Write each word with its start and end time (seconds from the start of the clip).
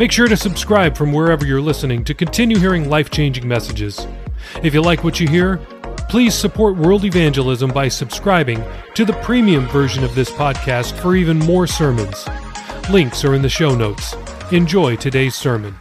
Make 0.00 0.12
sure 0.12 0.28
to 0.28 0.36
subscribe 0.36 0.96
from 0.96 1.12
wherever 1.12 1.44
you're 1.44 1.60
listening 1.60 2.04
to 2.04 2.14
continue 2.14 2.58
hearing 2.58 2.88
life 2.88 3.10
changing 3.10 3.46
messages. 3.46 4.06
If 4.62 4.72
you 4.72 4.80
like 4.80 5.04
what 5.04 5.20
you 5.20 5.28
hear, 5.28 5.58
please 6.08 6.34
support 6.34 6.74
world 6.74 7.04
evangelism 7.04 7.70
by 7.70 7.88
subscribing 7.88 8.64
to 8.94 9.04
the 9.04 9.12
premium 9.22 9.68
version 9.68 10.02
of 10.02 10.14
this 10.14 10.30
podcast 10.30 10.98
for 11.02 11.16
even 11.16 11.38
more 11.38 11.66
sermons. 11.66 12.26
Links 12.88 13.26
are 13.26 13.34
in 13.34 13.42
the 13.42 13.50
show 13.50 13.74
notes. 13.74 14.14
Enjoy 14.52 14.96
today's 14.96 15.34
sermon. 15.34 15.76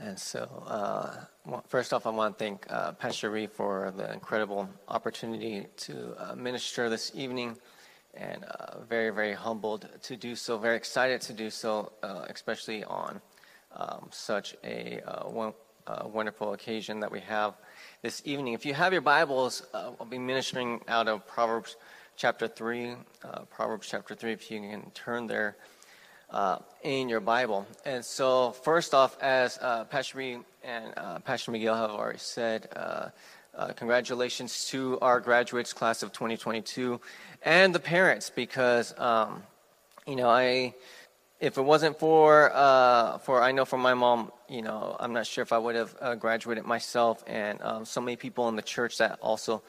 And 0.00 0.18
so, 0.18 0.64
uh, 0.66 1.26
well, 1.46 1.62
first 1.68 1.92
off, 1.92 2.08
I 2.08 2.10
want 2.10 2.36
to 2.36 2.44
thank 2.44 2.66
uh, 2.68 2.90
Pastor 2.90 3.30
Reed 3.30 3.52
for 3.52 3.92
the 3.96 4.12
incredible 4.12 4.68
opportunity 4.88 5.68
to 5.76 6.16
uh, 6.18 6.34
minister 6.34 6.88
this 6.88 7.12
evening 7.14 7.56
and 8.14 8.44
uh, 8.44 8.80
very, 8.88 9.10
very 9.10 9.32
humbled 9.32 9.88
to 10.02 10.16
do 10.16 10.36
so, 10.36 10.58
very 10.58 10.76
excited 10.76 11.20
to 11.22 11.32
do 11.32 11.50
so, 11.50 11.92
uh, 12.02 12.26
especially 12.28 12.84
on 12.84 13.20
um, 13.74 14.08
such 14.10 14.54
a 14.64 15.00
uh, 15.06 15.28
one, 15.28 15.54
uh, 15.86 16.06
wonderful 16.06 16.52
occasion 16.52 17.00
that 17.00 17.10
we 17.10 17.20
have 17.20 17.54
this 18.02 18.22
evening. 18.24 18.52
If 18.52 18.66
you 18.66 18.74
have 18.74 18.92
your 18.92 19.02
Bibles, 19.02 19.62
uh, 19.72 19.92
I'll 19.98 20.06
be 20.06 20.18
ministering 20.18 20.82
out 20.88 21.08
of 21.08 21.26
Proverbs 21.26 21.76
chapter 22.16 22.48
3. 22.48 22.96
Uh, 23.24 23.40
Proverbs 23.50 23.88
chapter 23.90 24.14
3, 24.14 24.32
if 24.32 24.50
you 24.50 24.60
can 24.60 24.90
turn 24.90 25.26
there 25.26 25.56
in 26.82 27.08
your 27.08 27.20
Bible. 27.20 27.66
And 27.84 28.04
so, 28.04 28.52
first 28.52 28.94
off, 28.94 29.18
as 29.20 29.58
Pastor 29.90 30.18
Reed 30.18 30.40
and 30.62 30.94
Pastor 31.24 31.50
Miguel 31.50 31.76
have 31.76 31.90
already 31.90 32.18
said, 32.18 32.68
uh, 33.56 33.72
congratulations 33.72 34.66
to 34.66 34.98
our 35.00 35.20
graduates 35.20 35.72
class 35.72 36.02
of 36.02 36.12
2022 36.12 37.00
and 37.42 37.74
the 37.74 37.80
parents 37.80 38.30
because 38.30 38.98
um, 38.98 39.42
you 40.06 40.16
know 40.16 40.28
I 40.28 40.74
if 41.40 41.58
it 41.58 41.62
wasn't 41.62 41.98
for 41.98 42.50
uh, 42.54 43.18
for 43.18 43.42
I 43.42 43.52
know 43.52 43.64
for 43.64 43.76
my 43.76 43.94
mom 43.94 44.32
you 44.48 44.62
know 44.62 44.96
I'm 44.98 45.12
not 45.12 45.26
sure 45.26 45.42
if 45.42 45.52
I 45.52 45.58
would 45.58 45.74
have 45.74 45.94
uh, 46.00 46.14
graduated 46.14 46.64
myself 46.64 47.22
and 47.26 47.60
um, 47.62 47.84
so 47.84 48.00
many 48.00 48.16
people 48.16 48.48
in 48.48 48.56
the 48.56 48.62
church 48.62 48.98
that 48.98 49.18
also 49.20 49.62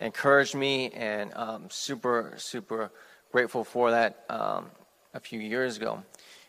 encouraged 0.00 0.54
me 0.54 0.90
and 0.90 1.32
um, 1.34 1.66
super 1.70 2.34
super 2.38 2.90
grateful 3.30 3.62
for 3.62 3.90
that 3.92 4.24
um, 4.28 4.66
a 5.14 5.20
few 5.20 5.38
years 5.38 5.76
ago. 5.76 6.02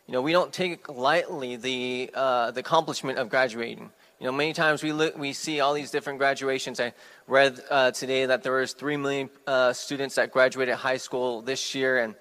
You 0.06 0.14
know 0.14 0.22
we 0.22 0.32
don't 0.32 0.52
take 0.52 0.88
lightly 0.88 1.54
the 1.54 2.10
uh, 2.14 2.50
the 2.50 2.60
accomplishment 2.60 3.18
of 3.18 3.28
graduating. 3.28 3.90
You 4.20 4.26
know, 4.26 4.32
many 4.32 4.52
times 4.52 4.82
we 4.82 4.92
look, 4.92 5.16
we 5.16 5.32
see 5.32 5.60
all 5.60 5.72
these 5.72 5.90
different 5.90 6.18
graduations. 6.18 6.78
I 6.78 6.92
read 7.26 7.58
uh, 7.70 7.92
today 7.92 8.26
that 8.26 8.42
there 8.42 8.52
was 8.52 8.74
three 8.74 8.98
million 8.98 9.30
uh, 9.46 9.72
students 9.72 10.16
that 10.16 10.30
graduated 10.30 10.74
high 10.74 10.98
school 10.98 11.40
this 11.40 11.74
year, 11.74 11.96
and 12.00 12.14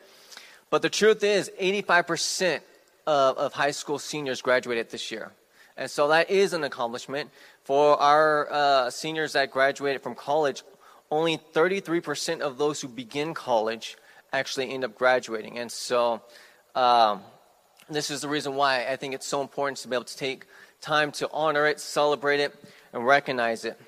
but 0.70 0.81
the 0.81 0.89
truth 0.89 1.25
is, 1.25 1.52
85% 1.61 2.61
of, 3.05 3.38
of 3.38 3.52
high 3.52 3.72
school 3.72 4.00
seniors 4.00 4.42
graduated 4.42 4.89
this 4.89 5.11
year, 5.11 5.33
and 5.75 5.92
so 5.92 6.08
that 6.08 6.30
is 6.30 6.53
an 6.53 6.64
accomplishment 6.64 7.31
for 7.66 8.02
our 8.02 8.47
uh, 8.50 8.89
seniors 8.89 9.33
that 9.33 9.52
graduated 9.52 10.02
from 10.02 10.16
college. 10.16 10.64
Only 11.11 11.38
33% 11.53 12.39
of 12.39 12.58
those 12.58 12.80
who 12.80 12.88
begin 12.88 13.33
college 13.33 13.97
actually 14.31 14.72
end 14.72 14.86
up 14.86 14.95
graduating, 14.98 15.58
and 15.58 15.70
so 15.70 16.21
um, 16.76 17.20
this 17.89 18.09
is 18.09 18.21
the 18.21 18.30
reason 18.30 18.55
why 18.55 18.88
I 18.88 18.95
think 18.95 19.14
it's 19.14 19.26
so 19.26 19.42
important 19.42 19.80
to 19.80 19.89
be 19.89 19.95
able 19.98 20.05
to 20.05 20.15
take 20.15 20.45
time 20.82 21.12
to 21.12 21.30
honor 21.32 21.67
it, 21.67 21.80
celebrate 21.80 22.40
it, 22.40 22.56
and 22.94 23.06
recognize 23.06 23.66
it. 23.66 23.80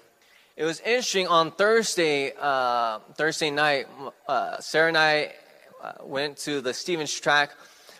It 0.57 0.65
was 0.65 0.79
interesting 0.81 1.27
on 1.27 1.51
Thursday, 1.51 2.33
uh, 2.39 2.99
Thursday 3.15 3.49
night, 3.49 3.87
uh, 4.27 4.59
Sarah 4.59 4.89
and 4.89 4.97
I 4.97 5.33
uh, 5.81 5.93
went 6.03 6.37
to 6.39 6.61
the 6.61 6.73
Stevens 6.73 7.17
track 7.17 7.51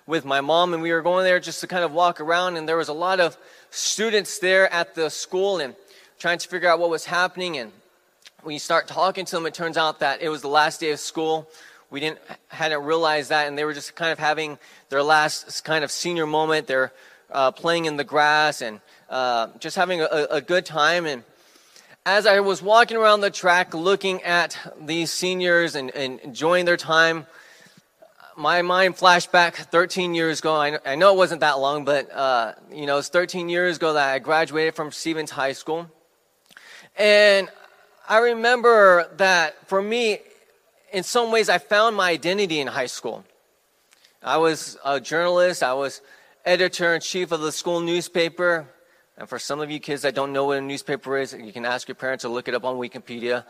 with 0.05 0.25
my 0.25 0.41
mom, 0.41 0.73
and 0.73 0.83
we 0.83 0.91
were 0.91 1.01
going 1.01 1.23
there 1.23 1.39
just 1.39 1.61
to 1.61 1.67
kind 1.67 1.83
of 1.83 1.93
walk 1.93 2.19
around, 2.19 2.57
and 2.57 2.67
there 2.67 2.75
was 2.75 2.89
a 2.89 2.93
lot 2.93 3.19
of 3.19 3.37
students 3.69 4.39
there 4.39 4.71
at 4.73 4.93
the 4.93 5.09
school 5.09 5.59
and 5.59 5.73
trying 6.19 6.37
to 6.37 6.47
figure 6.47 6.69
out 6.69 6.79
what 6.79 6.89
was 6.89 7.05
happening. 7.05 7.57
And 7.57 7.71
when 8.43 8.53
you 8.53 8.59
start 8.59 8.87
talking 8.87 9.23
to 9.25 9.35
them, 9.35 9.45
it 9.45 9.53
turns 9.53 9.77
out 9.77 9.99
that 9.99 10.21
it 10.21 10.29
was 10.29 10.41
the 10.41 10.49
last 10.49 10.81
day 10.81 10.91
of 10.91 10.99
school. 10.99 11.49
We 11.89 11.99
didn't 11.99 12.19
hadn't 12.49 12.83
realized 12.83 13.29
that, 13.29 13.47
and 13.47 13.57
they 13.57 13.63
were 13.63 13.73
just 13.73 13.95
kind 13.95 14.11
of 14.11 14.19
having 14.19 14.59
their 14.89 15.03
last 15.03 15.63
kind 15.63 15.83
of 15.83 15.91
senior 15.91 16.25
moment. 16.25 16.67
They're 16.67 16.91
uh, 17.31 17.51
playing 17.51 17.85
in 17.85 17.97
the 17.97 18.03
grass 18.03 18.61
and 18.61 18.81
uh, 19.09 19.47
just 19.59 19.75
having 19.75 20.01
a, 20.01 20.27
a, 20.29 20.41
good 20.41 20.65
time. 20.65 21.05
And 21.05 21.23
as 22.05 22.25
I 22.25 22.39
was 22.39 22.61
walking 22.61 22.97
around 22.97 23.21
the 23.21 23.29
track 23.29 23.73
looking 23.73 24.23
at 24.23 24.57
these 24.79 25.11
seniors 25.11 25.75
and, 25.75 25.91
and 25.91 26.19
enjoying 26.21 26.65
their 26.65 26.77
time, 26.77 27.25
my 28.37 28.61
mind 28.61 28.97
flashed 28.97 29.31
back 29.31 29.55
13 29.55 30.13
years 30.13 30.39
ago. 30.39 30.55
I 30.55 30.79
I 30.85 30.95
know 30.95 31.13
it 31.13 31.17
wasn't 31.17 31.41
that 31.41 31.59
long, 31.59 31.85
but 31.85 32.11
uh, 32.11 32.53
you 32.71 32.85
know, 32.85 32.97
it's 32.97 33.09
13 33.09 33.49
years 33.49 33.77
ago 33.77 33.93
that 33.93 34.13
I 34.13 34.19
graduated 34.19 34.75
from 34.75 34.91
Stevens 34.91 35.31
High 35.31 35.51
School. 35.53 35.89
And 36.95 37.49
I 38.07 38.17
remember 38.19 39.09
that 39.17 39.67
for 39.67 39.81
me, 39.81 40.19
in 40.91 41.03
some 41.03 41.31
ways, 41.31 41.49
I 41.49 41.57
found 41.57 41.95
my 41.95 42.09
identity 42.09 42.59
in 42.59 42.67
high 42.67 42.87
school. 42.87 43.23
I 44.23 44.37
was 44.37 44.77
a 44.83 44.99
journalist. 44.99 45.63
I 45.63 45.73
was 45.73 46.01
editor 46.45 46.95
in 46.95 47.01
chief 47.01 47.31
of 47.31 47.41
the 47.41 47.51
school 47.51 47.79
newspaper. 47.79 48.67
And 49.17 49.29
for 49.29 49.39
some 49.39 49.59
of 49.59 49.69
you 49.69 49.79
kids 49.79 50.01
that 50.01 50.15
don't 50.15 50.33
know 50.33 50.45
what 50.45 50.57
a 50.57 50.61
newspaper 50.61 51.17
is, 51.17 51.33
you 51.33 51.51
can 51.51 51.65
ask 51.65 51.87
your 51.87 51.95
parents 51.95 52.25
or 52.25 52.29
look 52.29 52.47
it 52.47 52.55
up 52.55 52.63
on 52.63 52.77
Wikipedia. 52.77 53.43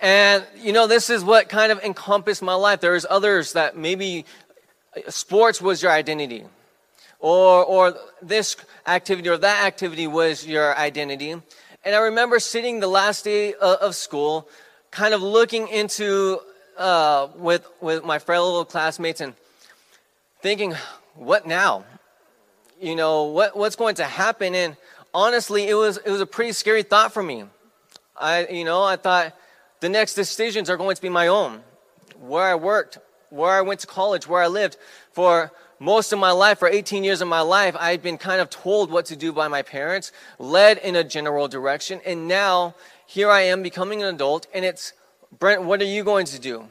And, 0.00 0.46
you 0.56 0.72
know, 0.72 0.86
this 0.86 1.10
is 1.10 1.24
what 1.24 1.48
kind 1.48 1.72
of 1.72 1.80
encompassed 1.80 2.42
my 2.42 2.54
life. 2.54 2.80
There's 2.80 3.06
others 3.08 3.54
that 3.54 3.76
maybe 3.76 4.24
sports 5.08 5.60
was 5.60 5.82
your 5.82 5.92
identity, 5.92 6.44
or, 7.18 7.64
or 7.64 7.94
this 8.22 8.56
activity 8.86 9.28
or 9.28 9.36
that 9.38 9.64
activity 9.64 10.06
was 10.06 10.46
your 10.46 10.76
identity. 10.76 11.32
And 11.32 11.94
I 11.94 11.98
remember 11.98 12.38
sitting 12.40 12.80
the 12.80 12.88
last 12.88 13.24
day 13.24 13.54
of 13.54 13.94
school, 13.94 14.48
kind 14.90 15.14
of 15.14 15.22
looking 15.22 15.68
into, 15.68 16.40
uh, 16.76 17.28
with, 17.36 17.66
with 17.80 18.04
my 18.04 18.18
fellow 18.18 18.64
classmates 18.64 19.20
and 19.20 19.34
thinking, 20.40 20.74
what 21.16 21.46
now? 21.46 21.84
You 22.80 22.96
know, 22.96 23.24
what, 23.24 23.56
what's 23.56 23.76
going 23.76 23.96
to 23.96 24.04
happen? 24.04 24.54
And 24.54 24.76
honestly, 25.14 25.68
it 25.68 25.74
was, 25.74 25.96
it 25.98 26.10
was 26.10 26.20
a 26.20 26.26
pretty 26.26 26.52
scary 26.52 26.82
thought 26.82 27.12
for 27.12 27.22
me. 27.22 27.44
I, 28.16 28.46
you 28.46 28.64
know, 28.64 28.82
I 28.82 28.96
thought 28.96 29.34
the 29.80 29.88
next 29.88 30.14
decisions 30.14 30.70
are 30.70 30.76
going 30.76 30.96
to 30.96 31.02
be 31.02 31.08
my 31.08 31.28
own. 31.28 31.62
Where 32.20 32.44
I 32.44 32.54
worked, 32.54 32.98
where 33.30 33.52
I 33.52 33.60
went 33.60 33.80
to 33.80 33.86
college, 33.86 34.26
where 34.26 34.42
I 34.42 34.46
lived. 34.46 34.76
For 35.12 35.52
most 35.78 36.12
of 36.12 36.18
my 36.18 36.30
life, 36.30 36.58
for 36.58 36.68
18 36.68 37.04
years 37.04 37.20
of 37.20 37.28
my 37.28 37.40
life, 37.40 37.76
I'd 37.78 38.02
been 38.02 38.18
kind 38.18 38.40
of 38.40 38.50
told 38.50 38.90
what 38.90 39.06
to 39.06 39.16
do 39.16 39.32
by 39.32 39.48
my 39.48 39.62
parents, 39.62 40.12
led 40.38 40.78
in 40.78 40.96
a 40.96 41.04
general 41.04 41.48
direction. 41.48 42.00
And 42.06 42.28
now, 42.28 42.74
here 43.06 43.30
I 43.30 43.42
am 43.42 43.62
becoming 43.62 44.02
an 44.02 44.14
adult, 44.14 44.46
and 44.54 44.64
it's, 44.64 44.92
Brent, 45.38 45.62
what 45.62 45.80
are 45.80 45.86
you 45.86 46.04
going 46.04 46.26
to 46.26 46.38
do? 46.38 46.66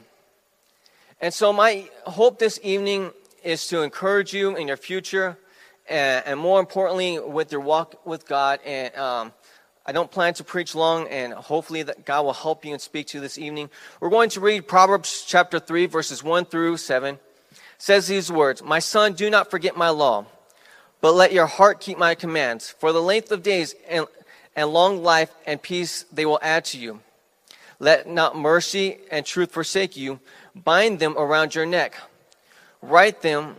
And 1.20 1.32
so, 1.32 1.52
my 1.52 1.88
hope 2.04 2.38
this 2.38 2.58
evening 2.62 3.12
is 3.46 3.68
to 3.68 3.82
encourage 3.82 4.34
you 4.34 4.56
in 4.56 4.66
your 4.66 4.76
future, 4.76 5.38
and, 5.88 6.26
and 6.26 6.40
more 6.40 6.58
importantly, 6.58 7.20
with 7.20 7.52
your 7.52 7.60
walk 7.60 8.04
with 8.04 8.26
God. 8.26 8.58
And 8.66 8.94
um, 8.96 9.32
I 9.86 9.92
don't 9.92 10.10
plan 10.10 10.34
to 10.34 10.44
preach 10.44 10.74
long, 10.74 11.06
and 11.06 11.32
hopefully 11.32 11.84
that 11.84 12.04
God 12.04 12.24
will 12.24 12.32
help 12.32 12.64
you 12.64 12.72
and 12.72 12.80
speak 12.82 13.06
to 13.08 13.18
you 13.18 13.22
this 13.22 13.38
evening. 13.38 13.70
We're 14.00 14.10
going 14.10 14.30
to 14.30 14.40
read 14.40 14.66
Proverbs 14.66 15.24
chapter 15.24 15.60
3, 15.60 15.86
verses 15.86 16.24
1 16.24 16.46
through 16.46 16.78
7. 16.78 17.14
It 17.14 17.20
says 17.78 18.08
these 18.08 18.32
words 18.32 18.64
My 18.64 18.80
son, 18.80 19.12
do 19.12 19.30
not 19.30 19.48
forget 19.48 19.76
my 19.76 19.90
law, 19.90 20.26
but 21.00 21.14
let 21.14 21.32
your 21.32 21.46
heart 21.46 21.78
keep 21.78 21.98
my 21.98 22.16
commands. 22.16 22.68
For 22.68 22.92
the 22.92 23.00
length 23.00 23.30
of 23.30 23.44
days 23.44 23.76
and, 23.88 24.06
and 24.56 24.70
long 24.70 25.04
life 25.04 25.30
and 25.46 25.62
peace 25.62 26.04
they 26.12 26.26
will 26.26 26.40
add 26.42 26.64
to 26.66 26.78
you. 26.78 27.00
Let 27.78 28.08
not 28.08 28.36
mercy 28.36 28.98
and 29.08 29.24
truth 29.24 29.52
forsake 29.52 29.96
you. 29.96 30.18
Bind 30.56 30.98
them 30.98 31.14
around 31.16 31.54
your 31.54 31.66
neck. 31.66 31.94
Write 32.82 33.22
them 33.22 33.56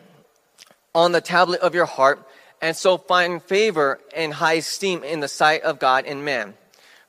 on 0.93 1.11
the 1.11 1.21
tablet 1.21 1.61
of 1.61 1.75
your 1.75 1.85
heart, 1.85 2.27
and 2.61 2.75
so 2.75 2.97
find 2.97 3.41
favor 3.43 3.99
and 4.15 4.33
high 4.33 4.53
esteem 4.53 5.03
in 5.03 5.19
the 5.19 5.27
sight 5.27 5.61
of 5.63 5.79
God 5.79 6.05
and 6.05 6.25
man. 6.25 6.55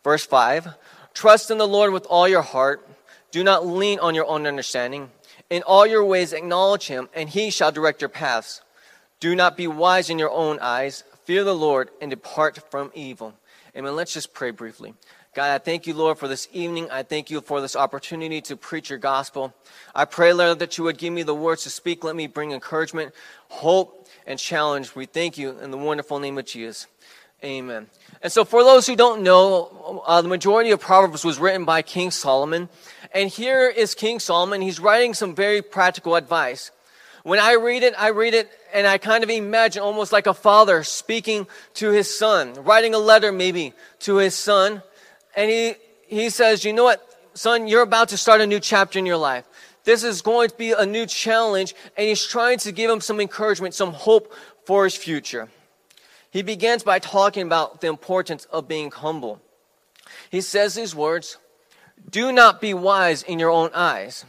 Verse 0.05 0.27
5 0.27 0.75
Trust 1.15 1.51
in 1.51 1.59
the 1.59 1.67
Lord 1.67 1.93
with 1.93 2.07
all 2.07 2.29
your 2.29 2.43
heart. 2.43 2.87
Do 3.31 3.43
not 3.43 3.67
lean 3.67 3.99
on 3.99 4.15
your 4.15 4.27
own 4.27 4.47
understanding. 4.47 5.11
In 5.51 5.63
all 5.63 5.87
your 5.87 6.05
ways 6.05 6.33
acknowledge 6.33 6.87
him, 6.87 7.09
and 7.15 7.29
he 7.29 7.51
shall 7.51 7.73
direct 7.73 8.03
your 8.03 8.09
paths. 8.09 8.61
Do 9.21 9.35
not 9.35 9.57
be 9.57 9.67
wise 9.67 10.11
in 10.11 10.19
your 10.19 10.31
own 10.31 10.59
eyes. 10.61 11.05
Fear 11.25 11.45
the 11.45 11.55
Lord 11.55 11.91
and 12.01 12.11
depart 12.11 12.71
from 12.71 12.93
evil. 12.95 13.35
Amen. 13.77 13.97
Let's 13.97 14.15
just 14.15 14.33
pray 14.33 14.51
briefly. 14.51 14.95
God, 15.39 15.55
I 15.55 15.59
thank 15.59 15.87
you, 15.87 15.95
Lord, 15.95 16.19
for 16.19 16.27
this 16.27 16.49
evening. 16.53 16.91
I 16.91 17.05
thank 17.05 17.31
you 17.31 17.41
for 17.41 17.61
this 17.61 17.77
opportunity 17.77 18.41
to 18.41 18.57
preach 18.57 18.91
your 18.91 18.99
gospel. 18.99 19.55
I 19.95 20.05
pray, 20.05 20.33
Lord, 20.33 20.59
that 20.59 20.77
you 20.77 20.83
would 20.83 20.99
give 20.99 21.13
me 21.13 21.23
the 21.23 21.33
words 21.33 21.63
to 21.63 21.71
speak. 21.71 22.03
Let 22.03 22.17
me 22.17 22.27
bring 22.27 22.51
encouragement, 22.51 23.15
hope, 23.49 24.09
and 24.27 24.37
challenge. 24.37 24.97
We 24.97 25.07
thank 25.07 25.39
you 25.39 25.57
in 25.61 25.71
the 25.71 25.79
wonderful 25.79 26.19
name 26.19 26.39
of 26.39 26.45
Jesus. 26.45 26.89
Amen. 27.45 27.87
And 28.21 28.33
so, 28.33 28.45
for 28.45 28.65
those 28.65 28.89
who 28.89 28.97
don't 28.97 29.23
know, 29.23 30.03
uh, 30.09 30.21
the 30.23 30.27
majority 30.27 30.73
of 30.73 30.81
Proverbs 30.81 31.25
was 31.25 31.39
written 31.39 31.65
by 31.65 31.83
King 31.83 32.11
Solomon. 32.11 32.69
And 33.15 33.31
here 33.31 33.69
is 33.69 33.95
King 33.95 34.19
Solomon. 34.19 34.61
He's 34.61 34.81
writing 34.81 35.15
some 35.15 35.37
very 35.37 35.63
practical 35.63 36.17
advice. 36.17 36.73
When 37.23 37.39
I 37.39 37.53
read 37.53 37.85
it, 37.85 37.95
I 37.97 38.11
read 38.11 38.35
it 38.35 38.51
and 38.75 38.89
I 38.89 38.99
kind 38.99 39.23
of 39.23 39.31
imagine 39.31 39.83
almost 39.83 40.11
like 40.11 40.27
a 40.27 40.35
father 40.35 40.83
speaking 40.83 41.47
to 41.75 41.91
his 41.91 42.13
son, 42.13 42.55
writing 42.65 42.93
a 42.93 42.99
letter 42.99 43.31
maybe 43.31 43.73
to 44.01 44.17
his 44.17 44.35
son. 44.35 44.83
And 45.39 45.49
he, 45.49 45.75
he 46.09 46.31
says, 46.31 46.65
You 46.65 46.73
know 46.73 46.83
what, 46.83 47.01
son, 47.33 47.69
you're 47.69 47.83
about 47.83 48.09
to 48.09 48.17
start 48.17 48.41
a 48.41 48.47
new 48.47 48.59
chapter 48.59 48.99
in 48.99 49.07
your 49.07 49.17
life. 49.17 49.45
This 49.85 50.03
is 50.03 50.21
going 50.21 50.49
to 50.49 50.57
be 50.57 50.73
a 50.73 50.85
new 50.85 51.07
challenge. 51.07 51.77
And 51.97 52.09
he's 52.09 52.27
trying 52.27 52.59
to 52.59 52.73
give 52.73 52.91
him 52.91 53.01
some 53.01 53.21
encouragement, 53.21 53.73
some 53.73 53.93
hope 53.93 54.35
for 54.65 54.83
his 54.83 54.97
future. 54.97 55.49
He 56.33 56.43
begins 56.43 56.83
by 56.83 56.99
talking 56.99 57.47
about 57.47 57.81
the 57.81 57.87
importance 57.87 58.47
of 58.47 58.67
being 58.67 58.91
humble. 58.91 59.41
He 60.29 60.41
says 60.41 60.75
these 60.75 60.93
words 60.93 61.39
Do 62.11 62.33
not 62.33 62.61
be 62.61 62.75
wise 62.75 63.23
in 63.23 63.39
your 63.39 63.51
own 63.51 63.71
eyes. 63.73 64.25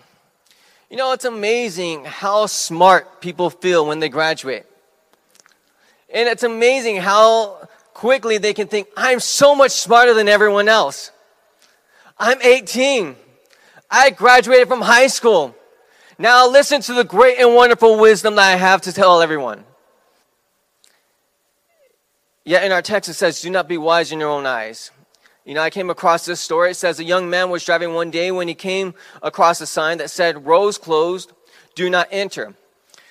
You 0.92 0.98
know, 0.98 1.12
it's 1.14 1.26
amazing 1.26 2.06
how 2.06 2.46
smart 2.46 3.20
people 3.20 3.50
feel 3.50 3.84
when 3.84 4.00
they 4.00 4.10
graduate. 4.10 4.68
And 6.14 6.30
it's 6.30 6.44
amazing 6.44 6.98
how 6.98 7.68
quickly 8.00 8.38
they 8.38 8.54
can 8.54 8.70
think, 8.70 8.88
I'm 8.96 9.20
so 9.20 9.54
much 9.54 9.72
smarter 9.72 10.14
than 10.14 10.30
everyone 10.30 10.70
else. 10.70 11.12
I'm 12.18 12.42
18. 12.42 13.18
I 13.92 14.10
graduated 14.12 14.70
from 14.70 14.80
high 14.80 15.08
school. 15.08 15.54
Now 16.18 16.48
listen 16.48 16.80
to 16.84 16.94
the 16.94 17.04
great 17.04 17.40
and 17.40 17.54
wonderful 17.54 18.00
wisdom 18.00 18.36
that 18.36 18.54
I 18.54 18.56
have 18.56 18.80
to 18.84 18.94
tell 18.94 19.22
everyone. 19.22 19.66
Yet 22.46 22.64
in 22.64 22.72
our 22.72 22.82
text 22.82 23.10
it 23.10 23.16
says, 23.16 23.42
Do 23.42 23.50
not 23.50 23.68
be 23.68 23.78
wise 23.78 24.14
in 24.14 24.22
your 24.22 24.30
own 24.30 24.46
eyes. 24.46 24.92
You 25.44 25.54
know, 25.54 25.62
I 25.62 25.70
came 25.70 25.90
across 25.90 26.26
this 26.26 26.40
story. 26.40 26.72
It 26.72 26.76
says 26.76 27.02
a 27.02 27.04
young 27.04 27.30
man 27.30 27.50
was 27.50 27.66
driving 27.66 27.94
one 27.94 28.12
day 28.12 28.32
when 28.32 28.48
he 28.48 28.56
came 28.56 28.94
across 29.22 29.60
a 29.60 29.68
sign 29.68 29.98
that 29.98 30.10
said, 30.10 30.46
Rows 30.46 30.78
closed, 30.78 31.34
do 31.76 31.90
not 31.90 32.08
enter. 32.12 32.56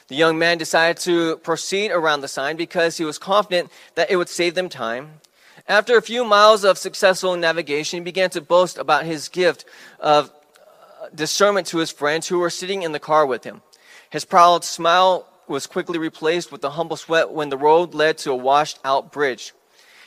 The 0.08 0.16
young 0.16 0.38
man 0.38 0.56
decided 0.56 0.96
to 1.02 1.36
proceed 1.36 1.90
around 1.90 2.22
the 2.22 2.28
sign 2.28 2.56
because 2.56 2.96
he 2.96 3.04
was 3.04 3.18
confident 3.18 3.70
that 3.94 4.10
it 4.10 4.16
would 4.16 4.30
save 4.30 4.54
them 4.54 4.70
time. 4.70 5.20
After 5.68 5.98
a 5.98 6.02
few 6.02 6.24
miles 6.24 6.64
of 6.64 6.78
successful 6.78 7.36
navigation, 7.36 7.98
he 7.98 8.04
began 8.04 8.30
to 8.30 8.40
boast 8.40 8.78
about 8.78 9.04
his 9.04 9.28
gift 9.28 9.66
of 10.00 10.30
uh, 10.30 11.08
discernment 11.14 11.66
to 11.68 11.78
his 11.78 11.90
friends 11.90 12.26
who 12.26 12.38
were 12.38 12.48
sitting 12.48 12.82
in 12.82 12.92
the 12.92 12.98
car 12.98 13.26
with 13.26 13.44
him. 13.44 13.60
His 14.08 14.24
proud 14.24 14.64
smile 14.64 15.28
was 15.46 15.66
quickly 15.66 15.98
replaced 15.98 16.50
with 16.50 16.64
a 16.64 16.70
humble 16.70 16.96
sweat 16.96 17.30
when 17.30 17.50
the 17.50 17.58
road 17.58 17.92
led 17.92 18.16
to 18.18 18.32
a 18.32 18.36
washed 18.36 18.78
out 18.86 19.12
bridge. 19.12 19.52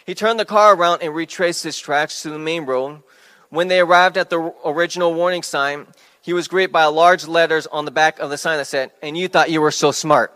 He 0.07 0.15
turned 0.15 0.39
the 0.39 0.45
car 0.45 0.73
around 0.73 1.03
and 1.03 1.13
retraced 1.13 1.63
his 1.63 1.77
tracks 1.77 2.23
to 2.23 2.31
the 2.31 2.39
main 2.39 2.65
road. 2.65 3.03
When 3.49 3.67
they 3.67 3.79
arrived 3.79 4.17
at 4.17 4.31
the 4.31 4.51
original 4.65 5.13
warning 5.13 5.43
sign, 5.43 5.85
he 6.21 6.33
was 6.33 6.47
greeted 6.47 6.71
by 6.71 6.85
large 6.85 7.27
letters 7.27 7.67
on 7.67 7.85
the 7.85 7.91
back 7.91 8.19
of 8.19 8.29
the 8.29 8.37
sign 8.37 8.57
that 8.57 8.67
said, 8.67 8.91
And 9.01 9.17
you 9.17 9.27
thought 9.27 9.49
you 9.49 9.61
were 9.61 9.71
so 9.71 9.91
smart. 9.91 10.35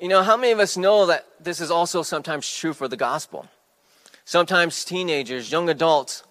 You 0.00 0.08
know, 0.08 0.22
how 0.22 0.36
many 0.36 0.52
of 0.52 0.58
us 0.58 0.76
know 0.76 1.06
that 1.06 1.26
this 1.38 1.60
is 1.60 1.70
also 1.70 2.02
sometimes 2.02 2.50
true 2.50 2.72
for 2.72 2.88
the 2.88 2.96
gospel? 2.96 3.46
Sometimes 4.24 4.84
teenagers, 4.84 5.52
young 5.52 5.68
adults, 5.68 6.24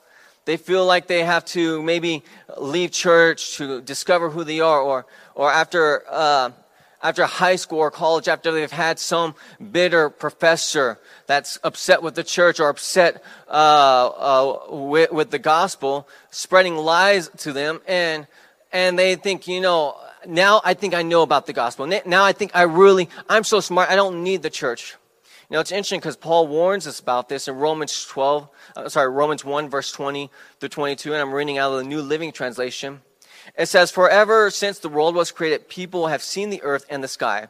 they 0.45 0.57
feel 0.57 0.85
like 0.85 1.07
they 1.07 1.23
have 1.23 1.45
to 1.45 1.81
maybe 1.83 2.23
leave 2.57 2.91
church 2.91 3.57
to 3.57 3.81
discover 3.81 4.29
who 4.29 4.43
they 4.43 4.59
are, 4.59 4.81
or, 4.81 5.05
or 5.35 5.51
after 5.51 6.03
uh, 6.09 6.49
after 7.01 7.25
high 7.25 7.55
school 7.55 7.79
or 7.79 7.91
college, 7.91 8.27
after 8.27 8.51
they've 8.51 8.71
had 8.71 8.99
some 8.99 9.35
bitter 9.71 10.09
professor 10.09 10.99
that's 11.27 11.57
upset 11.63 12.01
with 12.03 12.15
the 12.15 12.23
church 12.23 12.59
or 12.59 12.69
upset 12.69 13.23
uh, 13.47 13.51
uh, 13.51 14.57
with, 14.69 15.11
with 15.11 15.31
the 15.31 15.39
gospel, 15.39 16.07
spreading 16.31 16.75
lies 16.75 17.29
to 17.37 17.53
them, 17.53 17.81
and 17.87 18.27
and 18.71 18.99
they 18.99 19.15
think, 19.15 19.47
you 19.47 19.61
know, 19.61 19.95
now 20.27 20.61
I 20.63 20.73
think 20.73 20.93
I 20.93 21.01
know 21.01 21.23
about 21.23 21.47
the 21.47 21.53
gospel. 21.53 21.87
Now 22.05 22.23
I 22.23 22.33
think 22.33 22.51
I 22.53 22.63
really, 22.63 23.09
I'm 23.27 23.43
so 23.43 23.59
smart, 23.59 23.89
I 23.89 23.95
don't 23.95 24.23
need 24.23 24.43
the 24.43 24.49
church. 24.49 24.95
You 25.49 25.55
know, 25.55 25.61
it's 25.61 25.71
interesting 25.71 25.99
because 25.99 26.15
Paul 26.15 26.47
warns 26.47 26.85
us 26.85 26.99
about 26.99 27.27
this 27.27 27.47
in 27.47 27.55
Romans 27.55 28.05
12, 28.05 28.47
uh, 28.75 28.89
sorry, 28.89 29.09
Romans 29.09 29.43
1, 29.43 29.69
verse 29.69 29.91
20 29.91 30.29
through 30.59 30.69
22, 30.69 31.13
and 31.13 31.21
I'm 31.21 31.33
reading 31.33 31.57
out 31.57 31.71
of 31.71 31.79
the 31.79 31.83
New 31.85 32.03
Living 32.03 32.31
Translation. 32.31 33.01
It 33.57 33.67
says, 33.67 33.91
Forever 33.91 34.49
since 34.49 34.79
the 34.79 34.89
world 34.89 35.15
was 35.15 35.31
created, 35.31 35.69
people 35.69 36.07
have 36.07 36.21
seen 36.21 36.49
the 36.49 36.63
earth 36.63 36.85
and 36.89 37.03
the 37.03 37.07
sky. 37.07 37.47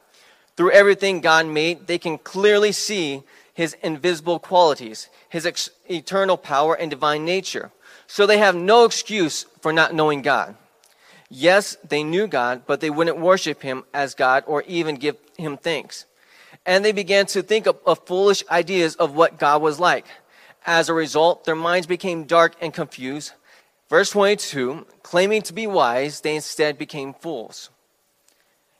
Through 0.55 0.71
everything 0.71 1.21
God 1.21 1.45
made, 1.45 1.87
they 1.87 1.97
can 1.97 2.17
clearly 2.17 2.71
see 2.71 3.23
his 3.53 3.75
invisible 3.83 4.39
qualities, 4.39 5.09
his 5.29 5.45
ex- 5.45 5.69
eternal 5.89 6.37
power 6.37 6.75
and 6.75 6.89
divine 6.89 7.25
nature. 7.25 7.71
So 8.07 8.25
they 8.25 8.37
have 8.39 8.55
no 8.55 8.85
excuse 8.85 9.45
for 9.61 9.71
not 9.71 9.93
knowing 9.93 10.21
God. 10.21 10.55
Yes, 11.29 11.77
they 11.87 12.03
knew 12.03 12.25
God, 12.25 12.63
but 12.65 12.81
they 12.81 12.89
wouldn't 12.89 13.19
worship 13.19 13.61
him 13.61 13.83
as 13.93 14.15
God 14.15 14.43
or 14.47 14.63
even 14.63 14.95
give 14.95 15.15
him 15.37 15.57
thanks. 15.57 16.05
And 16.65 16.83
they 16.83 16.91
began 16.91 17.27
to 17.27 17.43
think 17.43 17.67
of, 17.67 17.77
of 17.85 18.05
foolish 18.05 18.43
ideas 18.49 18.95
of 18.95 19.13
what 19.13 19.37
God 19.37 19.61
was 19.61 19.79
like. 19.79 20.05
As 20.65 20.89
a 20.89 20.93
result, 20.93 21.45
their 21.45 21.55
minds 21.55 21.87
became 21.87 22.23
dark 22.23 22.55
and 22.61 22.73
confused. 22.73 23.33
Verse 23.89 24.11
22 24.11 24.85
claiming 25.01 25.41
to 25.41 25.53
be 25.53 25.65
wise, 25.65 26.21
they 26.21 26.35
instead 26.35 26.77
became 26.77 27.13
fools. 27.13 27.71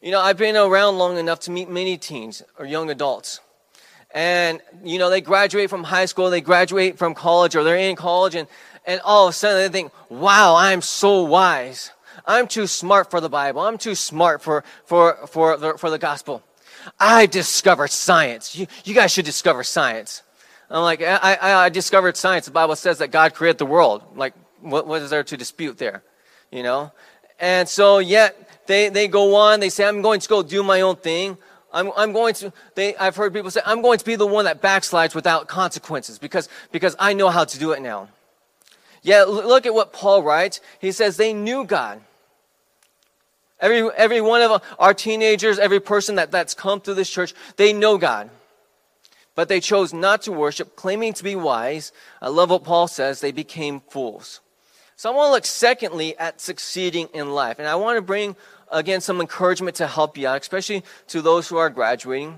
You 0.02 0.12
know, 0.12 0.22
I've 0.22 0.38
been 0.38 0.56
around 0.56 0.98
long 0.98 1.18
enough 1.18 1.42
to 1.42 1.52
meet 1.52 1.70
many 1.70 1.98
teens 1.98 2.44
or 2.58 2.66
young 2.66 2.90
adults. 2.90 3.42
And, 4.12 4.62
you 4.84 4.98
know, 4.98 5.10
they 5.10 5.22
graduate 5.22 5.70
from 5.70 5.84
high 5.84 6.06
school, 6.06 6.30
they 6.30 6.42
graduate 6.42 6.98
from 6.98 7.14
college, 7.14 7.56
or 7.56 7.64
they're 7.64 7.78
in 7.78 7.96
college, 7.96 8.34
and, 8.36 8.48
and 8.86 9.02
all 9.02 9.28
of 9.28 9.32
a 9.32 9.34
sudden 9.34 9.58
they 9.58 9.70
think, 9.70 9.92
wow, 10.10 10.56
I'm 10.56 10.82
so 10.82 11.24
wise. 11.24 11.92
I'm 12.26 12.48
too 12.48 12.68
smart 12.68 13.12
for 13.12 13.22
the 13.22 13.30
Bible. 13.30 13.62
I'm 13.62 13.78
too 13.78 13.96
smart 13.96 14.42
for, 14.42 14.64
for, 14.86 15.28
for, 15.28 15.58
the, 15.58 15.78
for 15.78 15.90
the 15.90 16.00
gospel. 16.00 16.44
I 17.00 17.26
discovered 17.26 17.90
science. 17.90 18.56
You, 18.56 18.68
you 18.84 18.94
guys 18.94 19.12
should 19.12 19.26
discover 19.26 19.64
science. 19.64 20.24
I'm 20.70 20.84
like, 20.84 21.02
I, 21.02 21.18
I, 21.42 21.54
I 21.66 21.70
discovered 21.70 22.16
science. 22.16 22.46
The 22.46 22.52
Bible 22.52 22.76
says 22.76 23.00
that 23.00 23.10
God 23.10 23.34
created 23.34 23.58
the 23.58 23.66
world. 23.66 24.04
Like, 24.16 24.34
what, 24.62 24.88
what 24.88 25.02
is 25.02 25.10
there 25.10 25.24
to 25.24 25.38
dispute 25.38 25.78
there? 25.78 26.04
You 26.52 26.64
know? 26.64 26.92
And 27.40 27.68
so, 27.68 28.00
yet, 28.00 28.66
they, 28.68 28.90
they 28.90 29.08
go 29.08 29.36
on, 29.36 29.60
they 29.60 29.70
say, 29.70 29.88
I'm 29.88 30.02
going 30.02 30.20
to 30.20 30.30
go 30.30 30.44
do 30.44 30.62
my 30.64 30.82
own 30.82 30.96
thing. 30.96 31.38
I'm, 31.72 31.92
I'm 31.96 32.14
going 32.14 32.34
to, 32.36 32.52
they, 32.76 32.96
I've 32.96 33.16
heard 33.16 33.34
people 33.34 33.52
say, 33.52 33.62
I'm 33.66 33.82
going 33.82 34.00
to 34.00 34.06
be 34.06 34.16
the 34.16 34.28
one 34.28 34.46
that 34.46 34.62
backslides 34.62 35.16
without 35.16 35.48
consequences 35.48 36.18
because, 36.18 36.50
because 36.72 36.96
I 37.00 37.14
know 37.14 37.30
how 37.30 37.46
to 37.46 37.60
do 37.60 37.72
it 37.72 37.82
now. 37.82 38.10
Yeah, 39.02 39.24
look 39.24 39.66
at 39.66 39.74
what 39.74 39.94
Paul 39.94 40.24
writes. 40.24 40.62
He 40.80 40.92
says 40.92 41.18
they 41.18 41.34
knew 41.34 41.64
God. 41.64 42.02
Every, 43.60 43.90
every 43.96 44.22
one 44.22 44.42
of 44.42 44.62
our 44.78 44.94
teenagers, 44.94 45.60
every 45.60 45.80
person 45.80 46.16
that, 46.16 46.32
that's 46.32 46.54
come 46.54 46.80
through 46.80 46.96
this 46.96 47.10
church, 47.10 47.34
they 47.58 47.74
know 47.74 47.98
God. 47.98 48.30
But 49.36 49.48
they 49.48 49.60
chose 49.60 49.94
not 49.94 50.24
to 50.24 50.32
worship, 50.32 50.76
claiming 50.76 51.14
to 51.14 51.24
be 51.24 51.36
wise. 51.36 51.92
I 52.22 52.30
love 52.30 52.50
what 52.50 52.64
Paul 52.64 52.88
says, 52.88 53.22
they 53.22 53.32
became 53.32 53.82
fools. 53.90 54.42
So 55.00 55.10
I 55.10 55.16
want 55.16 55.30
to 55.30 55.32
look 55.32 55.46
secondly 55.46 56.18
at 56.18 56.42
succeeding 56.42 57.08
in 57.14 57.32
life. 57.32 57.58
And 57.58 57.70
I 57.70 57.76
want 57.76 57.96
to 57.96 58.02
bring, 58.02 58.36
again, 58.70 59.00
some 59.00 59.22
encouragement 59.22 59.78
to 59.78 59.88
help 59.88 60.18
you 60.18 60.28
out, 60.28 60.42
especially 60.42 60.84
to 61.08 61.22
those 61.22 61.48
who 61.48 61.56
are 61.56 61.70
graduating. 61.70 62.36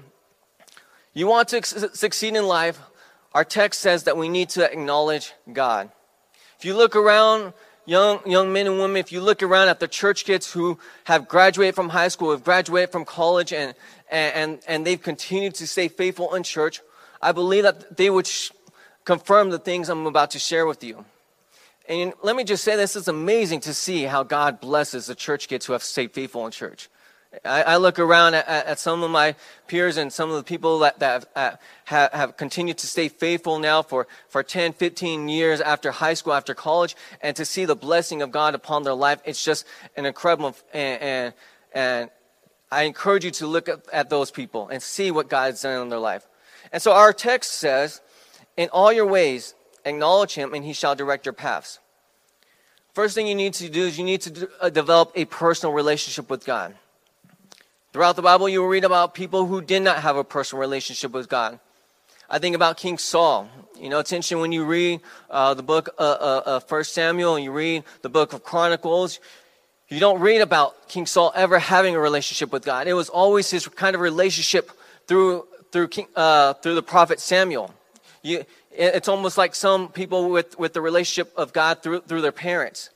You 1.15 1.25
want 1.25 1.48
to 1.48 1.63
succeed 1.63 2.36
in 2.36 2.46
life, 2.46 2.80
our 3.34 3.44
text 3.44 3.80
says 3.80 4.03
that 4.03 4.15
we 4.15 4.30
need 4.30 4.50
to 4.50 4.72
acknowledge 4.72 5.34
God. 5.51 5.89
If 6.60 6.63
you 6.63 6.77
look 6.77 6.96
around, 6.96 7.53
young, 7.88 8.20
young 8.27 8.53
men 8.53 8.68
and 8.68 8.77
women, 8.77 8.98
if 8.98 9.12
you 9.12 9.22
look 9.22 9.41
around 9.41 9.70
at 9.70 9.80
the 9.80 9.88
church 9.88 10.24
kids 10.24 10.53
who 10.53 10.77
have 11.06 11.27
graduated 11.27 11.74
from 11.74 11.89
high 11.89 12.10
school, 12.10 12.30
have 12.30 12.44
graduated 12.44 12.91
from 12.91 13.06
college, 13.06 13.51
and, 13.51 13.74
and, 14.12 14.60
and 14.68 14.86
they've 14.86 15.01
continued 15.01 15.56
to 15.56 15.65
stay 15.65 15.88
faithful 15.88 16.36
in 16.36 16.44
church, 16.44 16.82
I 17.24 17.32
believe 17.32 17.63
that 17.63 17.98
they 17.98 18.12
would 18.12 18.27
sh- 18.27 18.51
confirm 19.03 19.50
the 19.50 19.58
things 19.58 19.89
I'm 19.89 20.06
about 20.06 20.30
to 20.30 20.38
share 20.38 20.68
with 20.68 20.84
you. 20.84 21.06
And 21.89 22.13
let 22.21 22.35
me 22.35 22.43
just 22.43 22.63
say 22.63 22.75
this 22.75 22.95
is 22.95 23.07
amazing 23.07 23.61
to 23.61 23.73
see 23.73 24.03
how 24.03 24.23
God 24.23 24.59
blesses 24.61 25.07
the 25.07 25.15
church 25.15 25.47
kids 25.47 25.65
who 25.65 25.73
have 25.73 25.83
stayed 25.83 26.11
faithful 26.11 26.45
in 26.45 26.51
church. 26.51 26.89
I, 27.45 27.63
I 27.63 27.77
look 27.77 27.97
around 27.97 28.33
at, 28.33 28.47
at, 28.47 28.77
some 28.77 29.03
of 29.03 29.09
my 29.09 29.35
peers 29.67 29.95
and 29.95 30.11
some 30.11 30.29
of 30.29 30.35
the 30.35 30.43
people 30.43 30.79
that, 30.79 31.00
that 31.00 31.25
have, 31.33 31.53
uh, 31.53 31.57
have, 31.85 32.11
have, 32.11 32.38
continued 32.38 32.77
to 32.79 32.88
stay 32.88 33.07
faithful 33.07 33.57
now 33.57 33.81
for, 33.81 34.07
for 34.27 34.43
10, 34.43 34.73
15 34.73 35.29
years 35.29 35.61
after 35.61 35.91
high 35.91 36.13
school, 36.13 36.33
after 36.33 36.53
college, 36.53 36.95
and 37.21 37.35
to 37.38 37.45
see 37.45 37.63
the 37.63 37.75
blessing 37.75 38.21
of 38.21 38.31
God 38.31 38.53
upon 38.53 38.83
their 38.83 38.93
life. 38.93 39.21
It's 39.23 39.41
just 39.41 39.65
an 39.95 40.05
incredible, 40.05 40.57
and, 40.73 41.01
and, 41.01 41.33
and 41.73 42.09
I 42.69 42.83
encourage 42.83 43.23
you 43.23 43.31
to 43.31 43.47
look 43.47 43.69
at, 43.69 43.79
at 43.93 44.09
those 44.09 44.29
people 44.29 44.67
and 44.67 44.83
see 44.83 45.09
what 45.09 45.29
God's 45.29 45.61
done 45.61 45.83
in 45.83 45.89
their 45.89 46.00
life. 46.00 46.27
And 46.73 46.81
so 46.81 46.91
our 46.91 47.13
text 47.13 47.53
says, 47.53 48.01
In 48.57 48.67
all 48.69 48.91
your 48.91 49.05
ways, 49.05 49.55
acknowledge 49.85 50.33
him, 50.33 50.53
and 50.53 50.63
he 50.65 50.73
shall 50.73 50.95
direct 50.95 51.25
your 51.25 51.33
paths. 51.33 51.79
First 52.93 53.15
thing 53.15 53.27
you 53.27 53.35
need 53.35 53.53
to 53.55 53.69
do 53.69 53.83
is 53.83 53.97
you 53.97 54.03
need 54.03 54.21
to 54.21 54.50
uh, 54.59 54.69
develop 54.69 55.11
a 55.15 55.25
personal 55.25 55.73
relationship 55.73 56.29
with 56.29 56.45
God. 56.45 56.75
Throughout 57.93 58.15
the 58.15 58.21
Bible, 58.21 58.50
you 58.50 58.61
will 58.61 58.67
read 58.67 58.83
about 58.83 59.13
people 59.13 59.45
who 59.45 59.61
did 59.61 59.81
not 59.81 59.97
have 59.97 60.15
a 60.17 60.23
personal 60.23 60.59
relationship 60.61 61.11
with 61.11 61.29
God. 61.29 61.59
I 62.29 62.39
think 62.39 62.55
about 62.55 62.77
King 62.77 62.97
Saul. 62.97 63.50
You 63.77 63.89
know, 63.89 64.00
interesting 64.00 64.39
when 64.39 64.51
you 64.51 64.63
read 64.63 65.01
uh, 65.29 65.53
the 65.53 65.63
book 65.63 65.89
of 65.97 65.97
uh, 65.97 66.50
uh, 66.50 66.59
First 66.61 66.93
Samuel 66.93 67.35
and 67.35 67.43
you 67.43 67.51
read 67.51 67.83
the 68.01 68.09
book 68.09 68.31
of 68.31 68.43
Chronicles, 68.43 69.19
you 69.89 70.00
don't 70.00 70.21
read 70.21 70.39
about 70.39 70.88
King 70.88 71.05
Saul 71.05 71.33
ever 71.35 71.59
having 71.59 71.95
a 71.95 72.00
relationship 72.00 72.53
with 72.53 72.63
God. 72.63 72.88
It 72.88 72.93
was 72.93 73.09
always 73.09 73.50
his 73.51 73.67
kind 73.67 73.95
of 73.95 74.01
relationship 74.01 74.71
through 75.07 75.45
through 75.71 75.88
King, 75.89 76.07
uh, 76.15 76.53
through 76.53 76.75
the 76.75 76.83
prophet 76.83 77.19
Samuel. 77.19 77.73
You, 78.21 78.45
it's 78.71 79.07
almost 79.07 79.37
like 79.37 79.55
some 79.55 79.89
people 79.89 80.29
with, 80.29 80.57
with 80.59 80.73
the 80.73 80.81
relationship 80.81 81.33
of 81.35 81.53
God 81.53 81.81
through, 81.81 82.01
through 82.01 82.21
their 82.21 82.31
parents. 82.31 82.89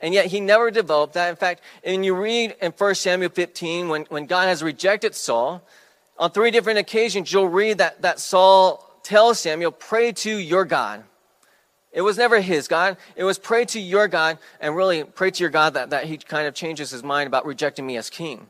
And 0.00 0.14
yet 0.14 0.26
he 0.26 0.40
never 0.40 0.70
developed 0.70 1.14
that. 1.14 1.28
In 1.28 1.36
fact, 1.36 1.60
and 1.82 2.04
you 2.04 2.14
read 2.14 2.54
in 2.62 2.72
1 2.72 2.94
Samuel 2.94 3.30
15, 3.30 3.88
when, 3.88 4.04
when 4.04 4.26
God 4.26 4.46
has 4.46 4.62
rejected 4.62 5.14
Saul, 5.14 5.62
on 6.18 6.30
three 6.30 6.50
different 6.50 6.78
occasions, 6.78 7.32
you'll 7.32 7.48
read 7.48 7.78
that, 7.78 8.02
that 8.02 8.20
Saul 8.20 8.84
tells 9.02 9.40
Samuel, 9.40 9.72
pray 9.72 10.12
to 10.12 10.36
your 10.36 10.64
God. 10.64 11.04
It 11.92 12.02
was 12.02 12.18
never 12.18 12.40
his 12.40 12.68
God. 12.68 12.96
It 13.16 13.24
was 13.24 13.38
pray 13.38 13.64
to 13.66 13.80
your 13.80 14.08
God 14.08 14.38
and 14.60 14.76
really 14.76 15.04
pray 15.04 15.30
to 15.30 15.42
your 15.42 15.50
God 15.50 15.74
that, 15.74 15.90
that 15.90 16.04
he 16.04 16.16
kind 16.18 16.46
of 16.46 16.54
changes 16.54 16.90
his 16.90 17.02
mind 17.02 17.26
about 17.26 17.46
rejecting 17.46 17.86
me 17.86 17.96
as 17.96 18.10
king. 18.10 18.48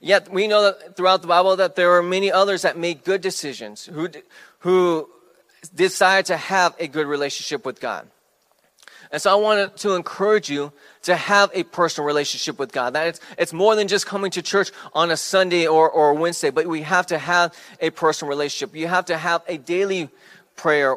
Yet 0.00 0.32
we 0.32 0.48
know 0.48 0.62
that 0.62 0.96
throughout 0.96 1.20
the 1.20 1.28
Bible 1.28 1.54
that 1.56 1.76
there 1.76 1.92
are 1.92 2.02
many 2.02 2.32
others 2.32 2.62
that 2.62 2.78
made 2.78 3.04
good 3.04 3.20
decisions, 3.20 3.84
who, 3.86 4.08
who 4.60 5.10
decide 5.68 6.26
to 6.26 6.36
have 6.36 6.74
a 6.78 6.86
good 6.88 7.06
relationship 7.06 7.64
with 7.64 7.80
God. 7.80 8.08
And 9.12 9.20
so 9.20 9.30
I 9.32 9.34
wanted 9.34 9.76
to 9.78 9.94
encourage 9.94 10.48
you 10.48 10.72
to 11.02 11.16
have 11.16 11.50
a 11.52 11.64
personal 11.64 12.06
relationship 12.06 12.58
with 12.58 12.70
God. 12.70 12.92
That 12.92 13.08
it's, 13.08 13.20
it's 13.38 13.52
more 13.52 13.74
than 13.74 13.88
just 13.88 14.06
coming 14.06 14.30
to 14.32 14.42
church 14.42 14.70
on 14.92 15.10
a 15.10 15.16
Sunday 15.16 15.66
or, 15.66 15.90
or 15.90 16.14
Wednesday, 16.14 16.50
but 16.50 16.66
we 16.66 16.82
have 16.82 17.06
to 17.08 17.18
have 17.18 17.52
a 17.80 17.90
personal 17.90 18.28
relationship. 18.28 18.76
You 18.76 18.86
have 18.86 19.06
to 19.06 19.18
have 19.18 19.42
a 19.48 19.58
daily 19.58 20.10
prayer 20.54 20.96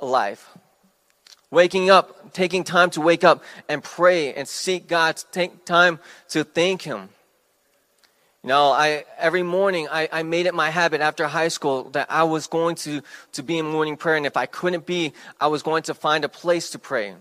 life. 0.00 0.48
Waking 1.50 1.90
up, 1.90 2.32
taking 2.32 2.64
time 2.64 2.88
to 2.90 3.02
wake 3.02 3.24
up 3.24 3.44
and 3.68 3.84
pray 3.84 4.32
and 4.32 4.48
seek 4.48 4.88
God, 4.88 5.22
take 5.32 5.66
time 5.66 5.98
to 6.30 6.44
thank 6.44 6.80
Him. 6.80 7.10
You 8.44 8.48
know, 8.48 8.72
I, 8.72 9.04
every 9.18 9.44
morning 9.44 9.86
I, 9.88 10.08
I 10.10 10.24
made 10.24 10.46
it 10.46 10.54
my 10.54 10.68
habit 10.68 11.00
after 11.00 11.28
high 11.28 11.46
school 11.46 11.84
that 11.90 12.10
I 12.10 12.24
was 12.24 12.48
going 12.48 12.74
to, 12.76 13.00
to 13.34 13.42
be 13.44 13.56
in 13.58 13.66
morning 13.66 13.96
prayer. 13.96 14.16
And 14.16 14.26
if 14.26 14.36
I 14.36 14.46
couldn't 14.46 14.84
be, 14.84 15.12
I 15.40 15.46
was 15.46 15.62
going 15.62 15.84
to 15.84 15.94
find 15.94 16.24
a 16.24 16.28
place 16.28 16.70
to 16.70 16.80
pray. 16.80 17.14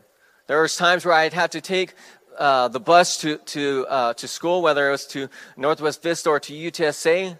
There 0.47 0.59
was 0.63 0.75
times 0.75 1.05
where 1.05 1.13
I'd 1.13 1.33
have 1.33 1.51
to 1.51 1.61
take 1.61 1.93
uh, 2.39 2.69
the 2.69 2.79
bus 2.79 3.17
to, 3.21 3.37
to, 3.37 3.85
uh, 3.87 4.13
to 4.15 4.27
school, 4.27 4.63
whether 4.63 4.87
it 4.87 4.91
was 4.91 5.05
to 5.07 5.29
Northwest 5.57 6.01
Vista 6.01 6.27
or 6.27 6.39
to 6.39 6.53
UTSA. 6.53 7.37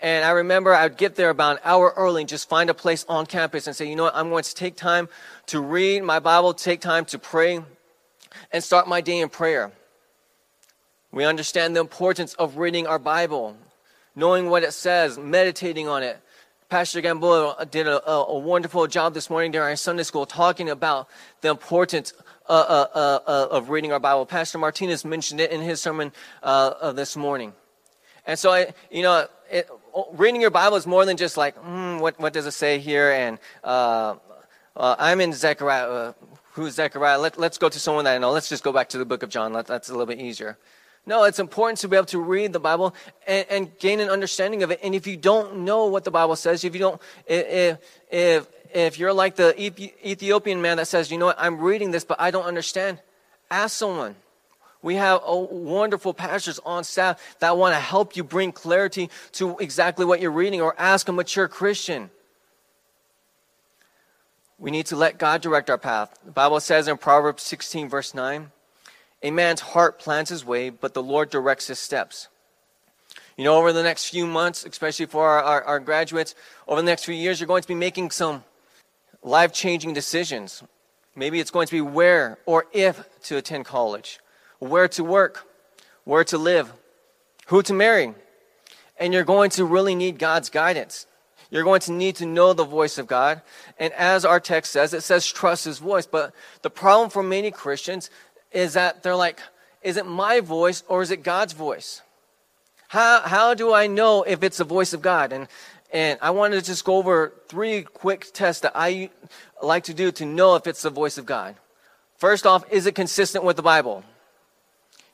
And 0.00 0.24
I 0.24 0.30
remember 0.30 0.72
I'd 0.72 0.96
get 0.96 1.14
there 1.14 1.28
about 1.28 1.56
an 1.56 1.62
hour 1.64 1.92
early 1.98 2.22
and 2.22 2.28
just 2.30 2.48
find 2.48 2.70
a 2.70 2.74
place 2.74 3.04
on 3.10 3.26
campus 3.26 3.66
and 3.66 3.76
say, 3.76 3.90
you 3.90 3.96
know 3.96 4.04
what, 4.04 4.16
I'm 4.16 4.30
going 4.30 4.44
to 4.44 4.54
take 4.54 4.74
time 4.74 5.06
to 5.48 5.60
read 5.60 6.02
my 6.02 6.18
Bible, 6.18 6.54
take 6.54 6.80
time 6.80 7.04
to 7.06 7.18
pray, 7.18 7.62
and 8.50 8.64
start 8.64 8.88
my 8.88 9.02
day 9.02 9.20
in 9.20 9.28
prayer. 9.28 9.70
We 11.10 11.24
understand 11.24 11.74
the 11.74 11.80
importance 11.80 12.34
of 12.34 12.58
reading 12.58 12.86
our 12.86 12.98
Bible, 12.98 13.56
knowing 14.14 14.50
what 14.50 14.62
it 14.62 14.72
says, 14.72 15.18
meditating 15.18 15.88
on 15.88 16.02
it. 16.02 16.20
Pastor 16.68 17.00
Gamboa 17.00 17.66
did 17.70 17.86
a, 17.86 18.06
a, 18.06 18.24
a 18.26 18.38
wonderful 18.38 18.86
job 18.86 19.14
this 19.14 19.30
morning 19.30 19.52
during 19.52 19.70
our 19.70 19.76
Sunday 19.76 20.02
school 20.02 20.26
talking 20.26 20.68
about 20.68 21.08
the 21.40 21.48
importance 21.48 22.12
uh, 22.46 22.52
uh, 22.52 22.86
uh, 22.94 23.18
uh 23.26 23.48
of 23.50 23.70
reading 23.70 23.90
our 23.90 23.98
Bible. 23.98 24.26
Pastor 24.26 24.58
Martinez 24.58 25.02
mentioned 25.02 25.40
it 25.40 25.50
in 25.50 25.62
his 25.62 25.80
sermon 25.80 26.12
uh, 26.42 26.92
this 26.92 27.16
morning. 27.16 27.54
And 28.26 28.38
so, 28.38 28.50
I, 28.50 28.74
you 28.90 29.02
know, 29.02 29.26
it, 29.50 29.70
reading 30.12 30.42
your 30.42 30.50
Bible 30.50 30.76
is 30.76 30.86
more 30.86 31.06
than 31.06 31.16
just 31.16 31.38
like, 31.38 31.56
mm, 31.56 32.00
what, 32.00 32.20
what 32.20 32.34
does 32.34 32.44
it 32.44 32.52
say 32.52 32.78
here? 32.78 33.12
And 33.12 33.38
uh, 33.64 34.16
I'm 34.76 35.22
in 35.22 35.32
Zechariah. 35.32 36.12
who's 36.52 36.74
Zechariah? 36.74 37.18
Let, 37.18 37.38
us 37.38 37.56
go 37.56 37.70
to 37.70 37.80
someone 37.80 38.04
that 38.04 38.14
I 38.14 38.18
know. 38.18 38.30
Let's 38.30 38.50
just 38.50 38.62
go 38.62 38.72
back 38.72 38.90
to 38.90 38.98
the 38.98 39.06
book 39.06 39.22
of 39.22 39.30
John. 39.30 39.54
Let, 39.54 39.66
that's 39.66 39.88
a 39.88 39.92
little 39.92 40.04
bit 40.04 40.20
easier. 40.20 40.58
No, 41.08 41.24
it's 41.24 41.38
important 41.38 41.78
to 41.78 41.88
be 41.88 41.96
able 41.96 42.04
to 42.08 42.20
read 42.20 42.52
the 42.52 42.60
Bible 42.60 42.94
and, 43.26 43.46
and, 43.48 43.78
gain 43.78 43.98
an 44.00 44.10
understanding 44.10 44.62
of 44.62 44.70
it. 44.70 44.80
And 44.82 44.94
if 44.94 45.06
you 45.06 45.16
don't 45.16 45.60
know 45.60 45.86
what 45.86 46.04
the 46.04 46.10
Bible 46.10 46.36
says, 46.36 46.64
if 46.64 46.74
you 46.74 46.80
don't, 46.80 47.00
if, 47.26 47.78
if, 48.10 48.46
if 48.74 48.98
you're 48.98 49.14
like 49.14 49.34
the 49.34 49.58
Ethiopian 49.58 50.60
man 50.60 50.76
that 50.76 50.86
says, 50.86 51.10
you 51.10 51.16
know 51.16 51.24
what, 51.24 51.36
I'm 51.38 51.60
reading 51.60 51.92
this, 51.92 52.04
but 52.04 52.20
I 52.20 52.30
don't 52.30 52.44
understand, 52.44 53.00
ask 53.50 53.74
someone. 53.74 54.16
We 54.82 54.96
have 54.96 55.22
oh, 55.24 55.48
wonderful 55.50 56.12
pastors 56.12 56.60
on 56.62 56.84
staff 56.84 57.36
that 57.38 57.56
want 57.56 57.74
to 57.74 57.80
help 57.80 58.14
you 58.14 58.22
bring 58.22 58.52
clarity 58.52 59.08
to 59.32 59.56
exactly 59.60 60.04
what 60.04 60.20
you're 60.20 60.30
reading 60.30 60.60
or 60.60 60.78
ask 60.78 61.08
a 61.08 61.12
mature 61.12 61.48
Christian. 61.48 62.10
We 64.58 64.70
need 64.70 64.84
to 64.86 64.96
let 64.96 65.16
God 65.16 65.40
direct 65.40 65.70
our 65.70 65.78
path. 65.78 66.18
The 66.22 66.32
Bible 66.32 66.60
says 66.60 66.86
in 66.86 66.98
Proverbs 66.98 67.44
16, 67.44 67.88
verse 67.88 68.12
9, 68.12 68.50
a 69.22 69.30
man's 69.30 69.60
heart 69.60 69.98
plans 69.98 70.28
his 70.28 70.44
way, 70.44 70.70
but 70.70 70.94
the 70.94 71.02
Lord 71.02 71.30
directs 71.30 71.66
his 71.66 71.78
steps. 71.78 72.28
You 73.36 73.44
know, 73.44 73.56
over 73.56 73.72
the 73.72 73.82
next 73.82 74.06
few 74.06 74.26
months, 74.26 74.64
especially 74.64 75.06
for 75.06 75.26
our, 75.26 75.42
our, 75.42 75.62
our 75.62 75.80
graduates, 75.80 76.34
over 76.66 76.80
the 76.80 76.86
next 76.86 77.04
few 77.04 77.14
years, 77.14 77.38
you're 77.38 77.46
going 77.46 77.62
to 77.62 77.68
be 77.68 77.74
making 77.74 78.10
some 78.10 78.44
life 79.22 79.52
changing 79.52 79.92
decisions. 79.92 80.62
Maybe 81.14 81.40
it's 81.40 81.50
going 81.50 81.66
to 81.66 81.72
be 81.72 81.80
where 81.80 82.38
or 82.46 82.66
if 82.72 83.08
to 83.24 83.36
attend 83.36 83.64
college, 83.64 84.18
where 84.58 84.88
to 84.88 85.04
work, 85.04 85.46
where 86.04 86.24
to 86.24 86.38
live, 86.38 86.72
who 87.46 87.62
to 87.62 87.72
marry. 87.72 88.14
And 88.98 89.14
you're 89.14 89.24
going 89.24 89.50
to 89.50 89.64
really 89.64 89.94
need 89.94 90.18
God's 90.18 90.50
guidance. 90.50 91.06
You're 91.50 91.64
going 91.64 91.80
to 91.82 91.92
need 91.92 92.16
to 92.16 92.26
know 92.26 92.52
the 92.52 92.64
voice 92.64 92.98
of 92.98 93.06
God. 93.06 93.40
And 93.78 93.92
as 93.94 94.24
our 94.24 94.38
text 94.38 94.72
says, 94.72 94.92
it 94.92 95.02
says 95.02 95.26
trust 95.26 95.64
his 95.64 95.78
voice. 95.78 96.06
But 96.06 96.34
the 96.62 96.70
problem 96.70 97.08
for 97.08 97.22
many 97.22 97.50
Christians 97.50 98.10
is 98.52 98.74
that 98.74 99.02
they're 99.02 99.16
like, 99.16 99.40
is 99.82 99.96
it 99.96 100.06
my 100.06 100.40
voice 100.40 100.82
or 100.88 101.02
is 101.02 101.10
it 101.10 101.22
God's 101.22 101.52
voice? 101.52 102.02
How, 102.88 103.20
how 103.20 103.54
do 103.54 103.72
I 103.72 103.86
know 103.86 104.22
if 104.22 104.42
it's 104.42 104.58
the 104.58 104.64
voice 104.64 104.92
of 104.92 105.02
God? 105.02 105.32
And, 105.32 105.46
and 105.92 106.18
I 106.22 106.30
wanted 106.30 106.60
to 106.60 106.66
just 106.66 106.84
go 106.84 106.96
over 106.96 107.32
three 107.48 107.82
quick 107.82 108.32
tests 108.32 108.62
that 108.62 108.72
I 108.74 109.10
like 109.62 109.84
to 109.84 109.94
do 109.94 110.10
to 110.12 110.24
know 110.24 110.56
if 110.56 110.66
it's 110.66 110.82
the 110.82 110.90
voice 110.90 111.18
of 111.18 111.26
God. 111.26 111.54
First 112.16 112.46
off, 112.46 112.64
is 112.72 112.86
it 112.86 112.94
consistent 112.94 113.44
with 113.44 113.56
the 113.56 113.62
Bible? 113.62 114.04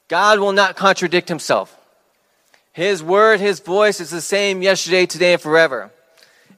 God 0.08 0.38
will 0.38 0.52
not 0.52 0.76
contradict 0.76 1.28
himself. 1.28 1.76
His 2.72 3.02
word, 3.02 3.40
his 3.40 3.60
voice 3.60 4.00
is 4.00 4.10
the 4.10 4.20
same 4.20 4.62
yesterday, 4.62 5.06
today, 5.06 5.34
and 5.34 5.42
forever. 5.42 5.90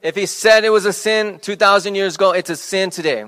If 0.01 0.15
he 0.15 0.25
said 0.25 0.63
it 0.63 0.69
was 0.69 0.85
a 0.85 0.93
sin 0.93 1.39
2,000 1.39 1.95
years 1.95 2.15
ago, 2.15 2.31
it's 2.31 2.49
a 2.49 2.55
sin 2.55 2.89
today. 2.89 3.25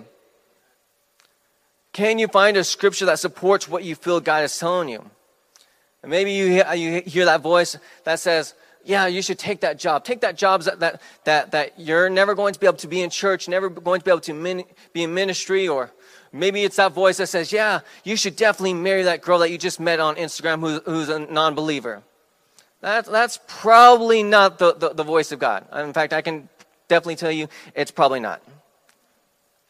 Can 2.00 2.18
you 2.18 2.30
find 2.30 2.56
a 2.56 2.64
scripture 2.64 3.06
that 3.08 3.20
supports 3.20 3.68
what 3.68 3.84
you 3.84 3.94
feel 3.94 4.22
God 4.22 4.46
is 4.46 4.58
telling 4.58 4.88
you? 4.88 5.04
And 6.02 6.10
maybe 6.10 6.32
you 6.32 6.48
hear, 6.48 6.74
you 6.74 7.02
hear 7.02 7.26
that 7.26 7.42
voice 7.42 7.76
that 8.06 8.22
says, 8.22 8.54
yeah, 8.86 9.08
you 9.08 9.22
should 9.22 9.38
take 9.38 9.60
that 9.60 9.78
job. 9.78 10.06
Take 10.06 10.22
that 10.22 10.38
job 10.38 10.62
that, 10.62 10.80
that, 10.80 11.02
that, 11.26 11.52
that 11.52 11.78
you're 11.78 12.10
never 12.10 12.36
going 12.36 12.54
to 12.54 12.60
be 12.60 12.68
able 12.68 12.78
to 12.78 12.88
be 12.88 13.02
in 13.02 13.10
church, 13.10 13.50
never 13.50 13.68
going 13.70 14.00
to 14.00 14.06
be 14.06 14.12
able 14.12 14.22
to 14.22 14.34
min, 14.34 14.64
be 14.94 15.04
in 15.04 15.14
ministry. 15.14 15.68
Or 15.68 15.92
maybe 16.32 16.64
it's 16.64 16.78
that 16.78 16.94
voice 16.94 17.18
that 17.18 17.28
says, 17.28 17.52
yeah, 17.52 17.82
you 18.06 18.16
should 18.16 18.38
definitely 18.38 18.76
marry 18.76 19.04
that 19.04 19.22
girl 19.22 19.40
that 19.40 19.52
you 19.52 19.58
just 19.58 19.82
met 19.82 20.00
on 20.00 20.16
Instagram 20.16 20.62
who, 20.62 20.80
who's 20.90 21.10
a 21.10 21.20
non 21.20 21.54
believer. 21.54 22.02
That, 22.80 23.08
that's 23.08 23.42
probably 23.46 24.24
not 24.24 24.58
the, 24.58 24.74
the, 24.74 24.94
the 24.94 25.04
voice 25.04 25.34
of 25.34 25.40
God. 25.40 25.68
In 25.76 25.92
fact, 25.92 26.14
I 26.14 26.22
can 26.22 26.48
definitely 26.88 27.18
tell 27.18 27.34
you 27.34 27.50
it's 27.76 27.92
probably 27.92 28.22
not. 28.22 28.42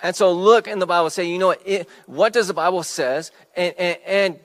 And 0.02 0.16
so 0.16 0.32
look 0.32 0.68
in 0.68 0.80
the 0.80 0.86
Bible, 0.86 1.10
say, 1.10 1.26
you 1.26 1.38
know 1.38 1.48
what, 1.48 1.62
it, 1.66 1.90
what 2.06 2.34
does 2.34 2.48
the 2.48 2.54
Bible 2.54 2.84
says? 2.84 3.32
And, 3.56 3.74
and, 3.78 3.98
and 4.06 4.40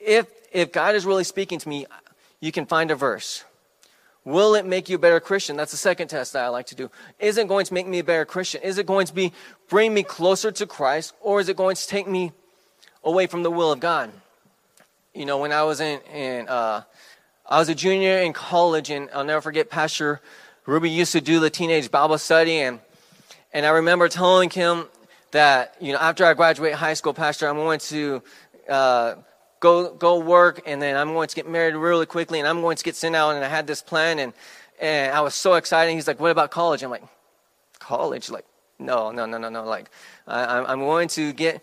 if, 0.00 0.26
if 0.52 0.72
God 0.72 0.94
is 0.94 1.06
really 1.06 1.24
speaking 1.24 1.58
to 1.60 1.68
me, 1.68 1.86
you 2.40 2.52
can 2.52 2.66
find 2.66 2.90
a 2.90 2.96
verse. 2.96 3.44
Will 4.24 4.54
it 4.56 4.66
make 4.66 4.88
you 4.88 4.96
a 4.96 4.98
better 4.98 5.20
Christian? 5.20 5.56
That's 5.56 5.70
the 5.70 5.78
second 5.78 6.08
test 6.08 6.34
that 6.34 6.44
I 6.44 6.48
like 6.48 6.66
to 6.66 6.74
do. 6.74 6.90
Is 7.18 7.38
it 7.38 7.48
going 7.48 7.64
to 7.64 7.74
make 7.74 7.86
me 7.86 8.00
a 8.00 8.04
better 8.04 8.24
Christian? 8.24 8.60
Is 8.62 8.76
it 8.76 8.86
going 8.86 9.06
to 9.06 9.14
be 9.14 9.32
bring 9.68 9.94
me 9.94 10.02
closer 10.02 10.50
to 10.52 10.66
Christ, 10.66 11.14
or 11.20 11.40
is 11.40 11.48
it 11.48 11.56
going 11.56 11.76
to 11.76 11.86
take 11.86 12.06
me 12.06 12.32
away 13.04 13.26
from 13.26 13.42
the 13.42 13.50
will 13.50 13.72
of 13.72 13.80
God? 13.80 14.10
You 15.14 15.24
know, 15.24 15.38
when 15.38 15.52
I 15.52 15.62
was 15.62 15.80
in, 15.80 16.00
in 16.12 16.48
uh, 16.48 16.82
I 17.46 17.58
was 17.58 17.70
a 17.70 17.74
junior 17.74 18.18
in 18.18 18.34
college, 18.34 18.90
and 18.90 19.08
I'll 19.14 19.24
never 19.24 19.40
forget 19.40 19.70
Pastor 19.70 20.20
Ruby 20.66 20.90
used 20.90 21.12
to 21.12 21.22
do 21.22 21.40
the 21.40 21.48
teenage 21.48 21.90
Bible 21.90 22.18
study, 22.18 22.58
and 22.58 22.80
and 23.58 23.66
I 23.66 23.70
remember 23.70 24.08
telling 24.08 24.50
him 24.50 24.86
that, 25.32 25.74
you 25.80 25.92
know, 25.92 25.98
after 25.98 26.24
I 26.24 26.34
graduate 26.34 26.74
high 26.74 26.94
school, 26.94 27.12
Pastor, 27.12 27.48
I'm 27.48 27.56
going 27.56 27.80
to 27.80 28.22
uh, 28.68 29.14
go, 29.58 29.92
go 29.94 30.20
work 30.20 30.62
and 30.64 30.80
then 30.80 30.96
I'm 30.96 31.12
going 31.12 31.26
to 31.26 31.34
get 31.34 31.48
married 31.48 31.74
really 31.74 32.06
quickly 32.06 32.38
and 32.38 32.46
I'm 32.46 32.60
going 32.60 32.76
to 32.76 32.84
get 32.84 32.94
sent 32.94 33.16
out. 33.16 33.34
And 33.34 33.44
I 33.44 33.48
had 33.48 33.66
this 33.66 33.82
plan 33.82 34.20
and, 34.20 34.32
and 34.80 35.12
I 35.12 35.22
was 35.22 35.34
so 35.34 35.54
excited. 35.54 35.92
He's 35.92 36.06
like, 36.06 36.20
what 36.20 36.30
about 36.30 36.52
college? 36.52 36.84
I'm 36.84 36.90
like, 36.90 37.02
college. 37.80 38.30
Like, 38.30 38.44
no, 38.78 39.10
no, 39.10 39.26
no, 39.26 39.38
no, 39.38 39.48
no. 39.48 39.64
Like, 39.64 39.90
I, 40.28 40.60
I'm 40.60 40.78
going 40.78 41.08
to 41.08 41.32
get 41.32 41.60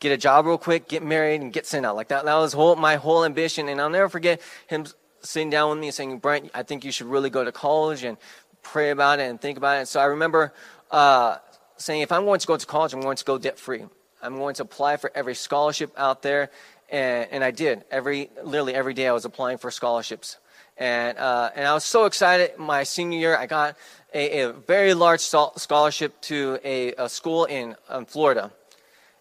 get 0.00 0.12
a 0.12 0.16
job 0.16 0.46
real 0.46 0.56
quick, 0.56 0.88
get 0.88 1.02
married, 1.02 1.42
and 1.42 1.52
get 1.52 1.66
sent 1.66 1.84
out. 1.84 1.96
Like 1.96 2.08
that, 2.08 2.24
that 2.24 2.34
was 2.36 2.54
whole, 2.54 2.76
my 2.76 2.96
whole 2.96 3.26
ambition. 3.26 3.68
And 3.68 3.78
I'll 3.78 3.90
never 3.90 4.08
forget 4.08 4.40
him 4.68 4.86
sitting 5.20 5.50
down 5.50 5.68
with 5.68 5.80
me 5.80 5.88
and 5.88 5.94
saying, 5.94 6.18
Brent, 6.18 6.50
I 6.54 6.62
think 6.62 6.82
you 6.82 6.92
should 6.92 7.08
really 7.08 7.28
go 7.28 7.44
to 7.44 7.52
college 7.52 8.04
and 8.04 8.16
pray 8.62 8.90
about 8.90 9.20
it 9.20 9.30
and 9.30 9.40
think 9.40 9.56
about 9.56 9.80
it. 9.80 9.86
so 9.86 10.00
I 10.00 10.06
remember 10.06 10.52
uh, 10.90 11.36
saying, 11.76 12.02
if 12.02 12.12
I'm 12.12 12.24
going 12.24 12.40
to 12.40 12.46
go 12.46 12.56
to 12.56 12.66
college, 12.66 12.94
I'm 12.94 13.00
going 13.00 13.16
to 13.16 13.24
go 13.24 13.38
debt 13.38 13.58
free. 13.58 13.84
I'm 14.22 14.36
going 14.36 14.54
to 14.56 14.62
apply 14.62 14.96
for 14.96 15.10
every 15.14 15.34
scholarship 15.34 15.92
out 15.96 16.22
there. 16.22 16.50
And, 16.88 17.28
and 17.30 17.44
I 17.44 17.50
did. 17.50 17.84
Every, 17.90 18.30
literally 18.42 18.74
every 18.74 18.94
day 18.94 19.08
I 19.08 19.12
was 19.12 19.24
applying 19.24 19.58
for 19.58 19.70
scholarships. 19.70 20.38
And, 20.78 21.18
uh, 21.18 21.50
and 21.54 21.66
I 21.66 21.74
was 21.74 21.84
so 21.84 22.04
excited. 22.04 22.58
My 22.58 22.82
senior 22.82 23.18
year, 23.18 23.36
I 23.36 23.46
got 23.46 23.76
a, 24.12 24.42
a 24.42 24.52
very 24.52 24.94
large 24.94 25.20
scholarship 25.20 26.20
to 26.22 26.58
a, 26.64 26.92
a 26.94 27.08
school 27.08 27.44
in 27.44 27.76
um, 27.88 28.04
Florida. 28.06 28.52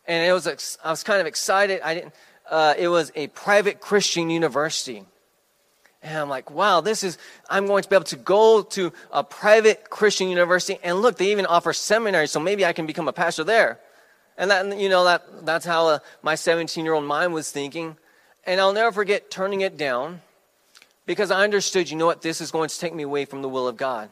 And 0.07 0.25
it 0.25 0.31
was, 0.31 0.77
I 0.83 0.89
was 0.91 1.03
kind 1.03 1.21
of 1.21 1.27
excited. 1.27 1.81
I 1.81 1.93
didn't, 1.95 2.13
uh, 2.49 2.75
it 2.77 2.87
was 2.87 3.11
a 3.15 3.27
private 3.27 3.79
Christian 3.79 4.29
university. 4.29 5.03
And 6.05 6.19
I'm 6.19 6.29
like, 6.29 6.51
wow, 6.51 6.81
this 6.81 7.03
is, 7.03 7.17
I'm 7.49 7.65
going 7.65 7.81
to 7.81 7.89
be 7.89 7.95
able 7.95 8.05
to 8.05 8.15
go 8.15 8.61
to 8.61 8.93
a 9.11 9.23
private 9.23 9.89
Christian 9.89 10.29
university. 10.29 10.77
And 10.83 11.01
look, 11.01 11.17
they 11.17 11.31
even 11.31 11.47
offer 11.47 11.73
seminaries, 11.73 12.29
so 12.29 12.39
maybe 12.39 12.63
I 12.63 12.73
can 12.73 12.85
become 12.85 13.07
a 13.07 13.13
pastor 13.13 13.43
there. 13.43 13.79
And 14.37 14.51
that, 14.51 14.79
you 14.79 14.87
know, 14.87 15.03
that, 15.05 15.47
that's 15.47 15.65
how 15.65 15.87
uh, 15.87 15.99
my 16.21 16.35
17 16.35 16.85
year 16.85 16.93
old 16.93 17.05
mind 17.05 17.33
was 17.33 17.49
thinking. 17.49 17.97
And 18.45 18.61
I'll 18.61 18.71
never 18.71 18.91
forget 18.91 19.31
turning 19.31 19.61
it 19.61 19.77
down 19.77 20.21
because 21.07 21.31
I 21.31 21.43
understood, 21.43 21.89
you 21.89 21.97
know 21.97 22.05
what, 22.05 22.21
this 22.21 22.39
is 22.39 22.51
going 22.51 22.69
to 22.69 22.79
take 22.79 22.93
me 22.93 23.01
away 23.01 23.25
from 23.25 23.41
the 23.41 23.49
will 23.49 23.67
of 23.67 23.75
God. 23.75 24.11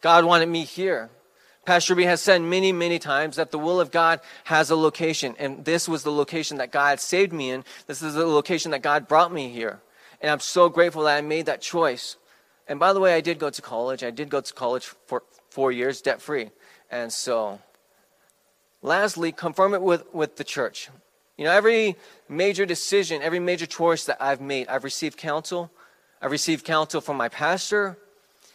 God 0.00 0.24
wanted 0.24 0.48
me 0.48 0.64
here. 0.64 1.08
Pastor 1.64 1.94
B 1.94 2.02
has 2.02 2.20
said 2.20 2.42
many, 2.42 2.72
many 2.72 2.98
times 2.98 3.36
that 3.36 3.52
the 3.52 3.60
will 3.60 3.80
of 3.80 3.92
God 3.92 4.18
has 4.42 4.70
a 4.70 4.76
location, 4.76 5.36
and 5.38 5.64
this 5.64 5.88
was 5.88 6.02
the 6.02 6.10
location 6.10 6.56
that 6.56 6.72
God 6.72 6.98
saved 6.98 7.32
me 7.32 7.50
in. 7.50 7.64
This 7.86 8.02
is 8.02 8.14
the 8.14 8.26
location 8.26 8.72
that 8.72 8.82
God 8.82 9.06
brought 9.06 9.32
me 9.32 9.50
here. 9.50 9.80
And 10.22 10.30
I'm 10.30 10.40
so 10.40 10.68
grateful 10.68 11.02
that 11.02 11.18
I 11.18 11.20
made 11.20 11.46
that 11.46 11.60
choice. 11.60 12.16
And 12.68 12.78
by 12.78 12.92
the 12.92 13.00
way, 13.00 13.14
I 13.14 13.20
did 13.20 13.38
go 13.40 13.50
to 13.50 13.60
college. 13.60 14.04
I 14.04 14.10
did 14.10 14.30
go 14.30 14.40
to 14.40 14.54
college 14.54 14.86
for 15.06 15.24
four 15.50 15.72
years, 15.72 16.00
debt 16.00 16.22
free. 16.22 16.50
And 16.90 17.12
so, 17.12 17.58
lastly, 18.80 19.32
confirm 19.32 19.74
it 19.74 19.82
with, 19.82 20.04
with 20.14 20.36
the 20.36 20.44
church. 20.44 20.88
You 21.36 21.44
know, 21.44 21.50
every 21.50 21.96
major 22.28 22.64
decision, 22.64 23.20
every 23.20 23.40
major 23.40 23.66
choice 23.66 24.04
that 24.04 24.18
I've 24.20 24.40
made, 24.40 24.68
I've 24.68 24.84
received 24.84 25.18
counsel. 25.18 25.72
I've 26.20 26.30
received 26.30 26.64
counsel 26.64 27.00
from 27.00 27.16
my 27.16 27.28
pastor. 27.28 27.98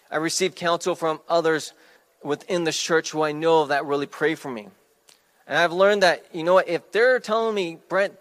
I 0.10 0.18
received 0.18 0.56
counsel 0.56 0.96
from 0.96 1.20
others 1.28 1.74
within 2.24 2.64
the 2.64 2.72
church 2.72 3.12
who 3.12 3.24
I 3.24 3.34
know 3.34 3.66
that 3.66 3.86
really 3.86 4.06
pray 4.06 4.36
for 4.36 4.50
me. 4.50 4.70
And 5.48 5.58
I've 5.58 5.74
learned 5.74 6.04
that, 6.04 6.26
you 6.34 6.44
know 6.44 6.56
what, 6.56 6.70
if 6.70 6.92
they're 6.92 7.20
telling 7.20 7.56
me, 7.56 7.78
Brent, 7.90 8.18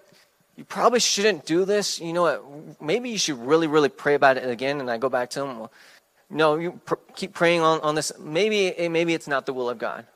you 0.57 0.65
probably 0.65 1.01
shouldn't 1.01 1.45
do 1.45 1.65
this, 1.65 2.01
you 2.01 2.13
know 2.13 2.23
what, 2.23 2.81
maybe 2.81 3.11
you 3.11 3.19
should 3.19 3.39
really, 3.39 3.67
really 3.67 3.91
pray 3.91 4.15
about 4.15 4.39
it 4.39 4.49
again. 4.49 4.81
And 4.81 4.91
I 4.91 4.97
go 4.97 5.09
back 5.09 5.31
to 5.31 5.41
them, 5.41 5.61
well, 5.61 5.73
no, 6.31 6.57
you 6.57 6.81
pr- 6.85 6.95
keep 7.15 7.35
praying 7.35 7.61
on, 7.61 7.81
on 7.81 7.95
this. 7.95 8.11
Maybe, 8.19 8.89
maybe 8.89 9.15
it's 9.15 9.29
not 9.29 9.47
the 9.47 9.53
will 9.53 9.69
of 9.69 9.79
God. 9.79 10.07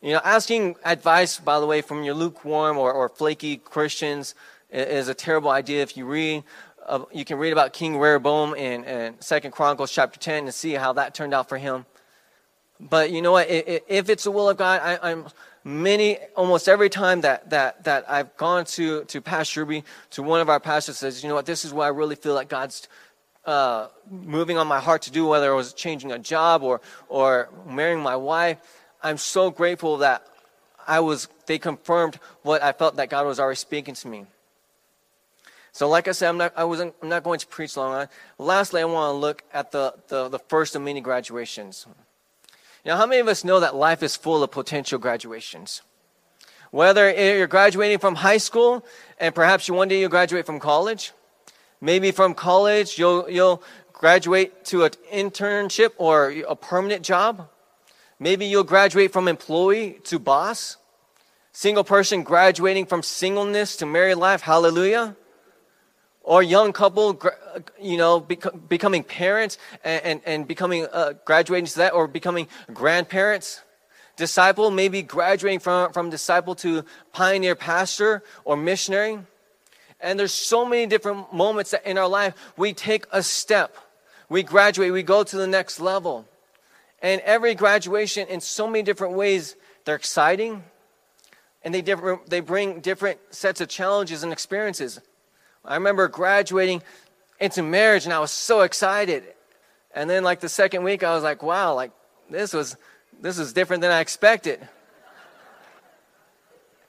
You 0.00 0.12
know, 0.12 0.20
asking 0.24 0.76
advice, 0.84 1.38
by 1.38 1.58
the 1.58 1.66
way, 1.66 1.82
from 1.82 2.04
your 2.04 2.14
lukewarm 2.14 2.78
or, 2.78 2.92
or 2.92 3.08
flaky 3.08 3.56
Christians 3.56 4.36
is 4.70 5.08
a 5.08 5.14
terrible 5.14 5.50
idea. 5.50 5.82
If 5.82 5.96
you 5.96 6.06
read, 6.06 6.44
uh, 6.86 7.04
you 7.12 7.24
can 7.24 7.36
read 7.38 7.52
about 7.52 7.72
King 7.72 7.98
Rehoboam 7.98 8.54
in, 8.54 8.84
in 8.84 9.20
Second 9.20 9.50
Chronicles 9.50 9.90
chapter 9.90 10.20
10 10.20 10.44
and 10.44 10.54
see 10.54 10.74
how 10.74 10.92
that 10.92 11.14
turned 11.14 11.34
out 11.34 11.48
for 11.48 11.58
him. 11.58 11.84
But 12.80 13.10
you 13.10 13.22
know 13.22 13.32
what? 13.32 13.48
If 13.50 14.08
it's 14.08 14.22
the 14.22 14.30
will 14.30 14.48
of 14.48 14.56
God, 14.56 14.80
I, 14.80 15.10
am 15.10 15.26
many, 15.64 16.18
almost 16.36 16.68
every 16.68 16.88
time 16.88 17.22
that, 17.22 17.50
that, 17.50 17.84
that 17.84 18.10
I've 18.10 18.36
gone 18.36 18.64
to, 18.66 19.04
to 19.04 19.20
Pastor 19.20 19.60
Ruby, 19.60 19.84
to 20.10 20.22
one 20.22 20.40
of 20.40 20.48
our 20.48 20.60
pastors 20.60 20.98
says, 20.98 21.22
you 21.22 21.28
know 21.28 21.34
what, 21.34 21.46
this 21.46 21.64
is 21.64 21.72
what 21.72 21.84
I 21.84 21.88
really 21.88 22.16
feel 22.16 22.34
like 22.34 22.48
God's 22.48 22.88
uh, 23.44 23.88
moving 24.10 24.58
on 24.58 24.66
my 24.66 24.80
heart 24.80 25.02
to 25.02 25.10
do, 25.10 25.26
whether 25.26 25.50
it 25.50 25.54
was 25.56 25.72
changing 25.72 26.12
a 26.12 26.18
job 26.18 26.62
or, 26.62 26.80
or 27.08 27.48
marrying 27.66 28.00
my 28.00 28.16
wife. 28.16 28.58
I'm 29.02 29.18
so 29.18 29.50
grateful 29.50 29.98
that 29.98 30.26
I 30.86 31.00
was, 31.00 31.28
they 31.46 31.58
confirmed 31.58 32.18
what 32.42 32.62
I 32.62 32.72
felt 32.72 32.96
that 32.96 33.10
God 33.10 33.26
was 33.26 33.40
already 33.40 33.56
speaking 33.56 33.94
to 33.94 34.08
me. 34.08 34.26
So, 35.72 35.88
like 35.88 36.08
I 36.08 36.12
said, 36.12 36.28
I'm 36.30 36.38
not, 36.38 36.52
I 36.56 36.64
wasn't, 36.64 36.94
I'm 37.02 37.08
not 37.08 37.22
going 37.22 37.38
to 37.38 37.46
preach 37.46 37.76
long. 37.76 38.08
Lastly, 38.38 38.80
I 38.80 38.84
want 38.84 39.14
to 39.14 39.18
look 39.18 39.44
at 39.52 39.70
the, 39.70 39.94
the, 40.08 40.28
the 40.28 40.38
first 40.38 40.74
of 40.74 40.82
many 40.82 41.00
graduations. 41.00 41.86
Now, 42.84 42.96
how 42.96 43.06
many 43.06 43.20
of 43.20 43.28
us 43.28 43.44
know 43.44 43.60
that 43.60 43.74
life 43.74 44.02
is 44.02 44.16
full 44.16 44.42
of 44.42 44.50
potential 44.50 44.98
graduations? 44.98 45.82
Whether 46.70 47.10
you're 47.10 47.46
graduating 47.46 47.98
from 47.98 48.16
high 48.16 48.36
school 48.36 48.84
and 49.18 49.34
perhaps 49.34 49.68
one 49.70 49.88
day 49.88 50.00
you'll 50.00 50.10
graduate 50.10 50.46
from 50.46 50.60
college, 50.60 51.12
maybe 51.80 52.10
from 52.10 52.34
college 52.34 52.98
you'll, 52.98 53.28
you'll 53.28 53.62
graduate 53.92 54.64
to 54.66 54.84
an 54.84 54.90
internship 55.12 55.90
or 55.96 56.34
a 56.46 56.54
permanent 56.54 57.02
job. 57.02 57.48
Maybe 58.20 58.46
you'll 58.46 58.64
graduate 58.64 59.12
from 59.12 59.28
employee 59.28 60.00
to 60.04 60.18
boss. 60.18 60.76
Single 61.52 61.84
person 61.84 62.22
graduating 62.22 62.86
from 62.86 63.02
singleness 63.02 63.76
to 63.76 63.86
married 63.86 64.16
life. 64.16 64.42
Hallelujah 64.42 65.16
or 66.28 66.42
young 66.42 66.74
couple, 66.74 67.18
you 67.80 67.96
know, 67.96 68.20
bec- 68.20 68.68
becoming 68.68 69.02
parents 69.02 69.56
and, 69.82 70.04
and, 70.04 70.20
and 70.26 70.46
becoming, 70.46 70.86
uh, 70.92 71.14
graduating 71.24 71.64
to 71.64 71.76
that, 71.78 71.94
or 71.94 72.06
becoming 72.06 72.46
grandparents. 72.74 73.62
Disciple, 74.16 74.70
maybe 74.70 75.00
graduating 75.00 75.60
from, 75.60 75.90
from 75.90 76.10
disciple 76.10 76.54
to 76.56 76.84
pioneer 77.14 77.54
pastor 77.54 78.22
or 78.44 78.58
missionary. 78.58 79.18
And 80.00 80.20
there's 80.20 80.34
so 80.34 80.66
many 80.66 80.84
different 80.84 81.32
moments 81.32 81.70
that 81.70 81.86
in 81.86 81.96
our 81.96 82.08
life 82.08 82.34
we 82.58 82.74
take 82.74 83.06
a 83.10 83.22
step. 83.22 83.74
We 84.28 84.42
graduate, 84.42 84.92
we 84.92 85.02
go 85.02 85.24
to 85.24 85.36
the 85.36 85.46
next 85.46 85.80
level. 85.80 86.26
And 87.00 87.22
every 87.22 87.54
graduation, 87.54 88.28
in 88.28 88.42
so 88.42 88.66
many 88.66 88.82
different 88.82 89.14
ways, 89.14 89.56
they're 89.86 89.96
exciting 89.96 90.62
and 91.62 91.74
they, 91.74 91.80
different, 91.80 92.28
they 92.28 92.40
bring 92.40 92.80
different 92.80 93.18
sets 93.30 93.62
of 93.62 93.68
challenges 93.68 94.22
and 94.22 94.30
experiences. 94.30 95.00
I 95.64 95.74
remember 95.74 96.08
graduating 96.08 96.82
into 97.40 97.62
marriage 97.62 98.04
and 98.04 98.12
I 98.12 98.18
was 98.20 98.30
so 98.30 98.62
excited. 98.62 99.24
And 99.94 100.08
then 100.08 100.22
like 100.24 100.40
the 100.40 100.48
second 100.48 100.82
week 100.84 101.02
I 101.02 101.14
was 101.14 101.22
like, 101.22 101.42
wow, 101.42 101.74
like 101.74 101.92
this 102.30 102.52
was 102.52 102.76
this 103.20 103.38
was 103.38 103.52
different 103.52 103.80
than 103.82 103.90
I 103.90 104.00
expected. 104.00 104.66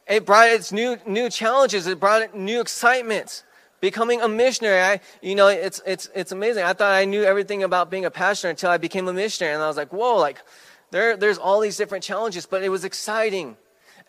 It 0.07 0.25
brought 0.25 0.49
its 0.49 0.71
new 0.71 0.97
new 1.05 1.29
challenges, 1.29 1.87
it 1.87 1.99
brought 1.99 2.35
new 2.35 2.61
excitement. 2.61 3.43
Becoming 3.81 4.21
a 4.21 4.27
missionary, 4.27 4.81
I 4.81 4.99
you 5.21 5.35
know, 5.35 5.47
it's 5.47 5.81
it's 5.85 6.09
it's 6.13 6.31
amazing. 6.31 6.63
I 6.63 6.73
thought 6.73 6.91
I 6.91 7.05
knew 7.05 7.23
everything 7.23 7.63
about 7.63 7.89
being 7.89 8.05
a 8.05 8.11
pastor 8.11 8.49
until 8.49 8.69
I 8.69 8.77
became 8.77 9.07
a 9.07 9.13
missionary 9.13 9.53
and 9.53 9.63
I 9.63 9.67
was 9.67 9.77
like, 9.77 9.93
whoa, 9.93 10.17
like 10.17 10.39
there 10.91 11.15
there's 11.15 11.37
all 11.37 11.59
these 11.59 11.77
different 11.77 12.03
challenges, 12.03 12.45
but 12.45 12.63
it 12.63 12.69
was 12.69 12.83
exciting. 12.83 13.55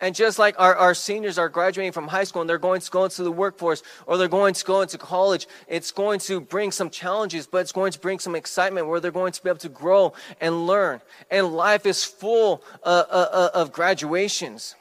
And 0.01 0.15
just 0.15 0.39
like 0.39 0.55
our, 0.59 0.75
our 0.75 0.95
seniors 0.95 1.37
are 1.37 1.47
graduating 1.47 1.91
from 1.91 2.07
high 2.07 2.23
school 2.23 2.41
and 2.41 2.49
they're 2.49 2.57
going 2.57 2.81
to 2.81 2.91
go 2.91 3.03
into 3.03 3.23
the 3.23 3.31
workforce 3.31 3.83
or 4.07 4.17
they're 4.17 4.27
going 4.27 4.55
to 4.55 4.65
go 4.65 4.81
into 4.81 4.97
college, 4.97 5.47
it's 5.67 5.91
going 5.91 6.19
to 6.21 6.41
bring 6.41 6.71
some 6.71 6.89
challenges, 6.89 7.45
but 7.45 7.59
it's 7.59 7.71
going 7.71 7.91
to 7.91 7.99
bring 7.99 8.17
some 8.17 8.35
excitement 8.35 8.87
where 8.87 8.99
they're 8.99 9.11
going 9.11 9.31
to 9.31 9.43
be 9.43 9.49
able 9.49 9.59
to 9.59 9.69
grow 9.69 10.13
and 10.41 10.65
learn. 10.65 11.01
And 11.29 11.53
life 11.53 11.85
is 11.85 12.03
full 12.03 12.63
uh, 12.83 13.03
uh, 13.09 13.27
uh 13.31 13.49
of 13.53 13.71
graduations. 13.71 14.75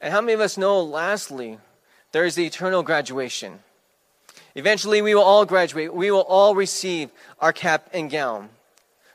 And 0.00 0.12
how 0.12 0.20
many 0.20 0.32
of 0.32 0.40
us 0.40 0.58
know, 0.58 0.82
lastly, 0.82 1.58
there 2.10 2.24
is 2.24 2.34
the 2.34 2.44
eternal 2.44 2.82
graduation? 2.82 3.60
Eventually, 4.56 5.00
we 5.00 5.14
will 5.14 5.22
all 5.22 5.46
graduate. 5.46 5.94
We 5.94 6.10
will 6.10 6.22
all 6.22 6.56
receive 6.56 7.10
our 7.38 7.52
cap 7.52 7.88
and 7.92 8.10
gown. 8.10 8.48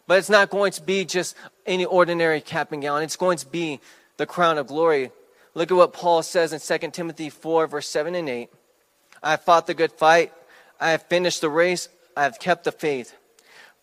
But 0.08 0.20
it's 0.20 0.30
not 0.30 0.50
going 0.50 0.72
to 0.74 0.82
be 0.82 1.04
just 1.04 1.36
any 1.66 1.84
ordinary 1.84 2.40
cap 2.40 2.72
and 2.72 2.82
gown. 2.82 3.04
It's 3.04 3.18
going 3.18 3.38
to 3.40 3.48
be 3.48 3.82
the 4.18 4.26
crown 4.26 4.58
of 4.58 4.68
glory. 4.68 5.12
Look 5.54 5.72
at 5.72 5.78
what 5.78 5.94
Paul 5.94 6.24
says 6.24 6.54
in 6.54 6.80
2 6.80 6.92
Timothy 6.92 7.30
4, 7.30 7.68
verse 7.68 7.88
7 7.88 8.16
and 8.16 8.30
8. 8.30 8.50
I 9.24 9.32
have 9.32 9.42
fought 9.42 9.68
the 9.68 9.74
good 9.74 9.92
fight. 9.92 10.34
I 10.80 10.92
have 10.92 11.04
finished 11.04 11.42
the 11.42 11.50
race. 11.50 11.90
I 12.16 12.24
have 12.24 12.40
kept 12.40 12.66
the 12.66 12.72
faith. 12.72 13.14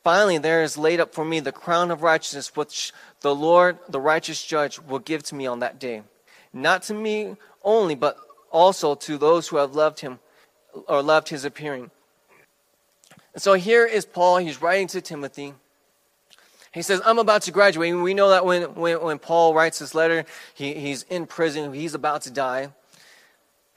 Finally, 0.05 0.39
there 0.39 0.63
is 0.63 0.77
laid 0.77 1.01
up 1.01 1.15
for 1.15 1.25
me 1.25 1.41
the 1.41 1.53
crown 1.53 1.91
of 1.91 2.03
righteousness, 2.03 2.57
which 2.57 2.93
the 3.21 3.35
Lord, 3.35 3.79
the 3.89 4.01
righteous 4.01 4.45
judge, 4.45 4.81
will 4.81 4.99
give 4.99 5.23
to 5.25 5.35
me 5.35 5.47
on 5.47 5.61
that 5.61 5.79
day. 5.79 6.03
Not 6.53 6.83
to 6.85 6.95
me 6.95 7.37
only, 7.63 7.95
but 7.95 8.17
also 8.51 8.95
to 8.95 9.17
those 9.17 9.49
who 9.49 9.57
have 9.57 9.75
loved 9.75 10.01
him 10.01 10.19
or 10.89 11.03
loved 11.03 11.29
his 11.29 11.45
appearing. 11.45 11.91
And 13.33 13.43
so 13.43 13.55
here 13.55 13.87
is 13.87 14.05
Paul. 14.05 14.39
He's 14.39 14.61
writing 14.61 14.89
to 14.89 15.01
Timothy. 15.01 15.55
He 16.73 16.81
says, 16.81 17.03
I'm 17.05 17.19
about 17.19 17.43
to 17.43 17.53
graduate. 17.53 17.93
And 17.93 18.03
we 18.03 18.15
know 18.15 18.31
that 18.31 18.47
when, 18.47 18.63
when, 18.75 19.01
when 19.03 19.19
Paul 19.19 19.55
writes 19.55 19.79
this 19.79 19.95
letter, 19.95 20.25
he, 20.55 20.75
he's 20.75 21.03
in 21.05 21.27
prison, 21.27 21.73
he's 21.75 21.95
about 21.95 22.23
to 22.23 22.31
die. 22.31 22.69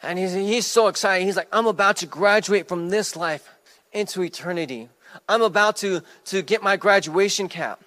And 0.02 0.18
he's, 0.18 0.34
he's 0.34 0.66
so 0.66 0.88
excited. 0.88 1.26
He's 1.26 1.36
like, 1.36 1.50
I'm 1.52 1.68
about 1.68 1.98
to 1.98 2.06
graduate 2.06 2.68
from 2.68 2.90
this 2.90 3.16
life 3.16 3.50
into 3.92 4.24
eternity. 4.24 4.90
I'm 5.28 5.42
about 5.42 5.78
to, 5.78 6.02
to 6.26 6.42
get 6.42 6.64
my 6.64 6.78
graduation 6.78 7.50
cap. 7.50 7.82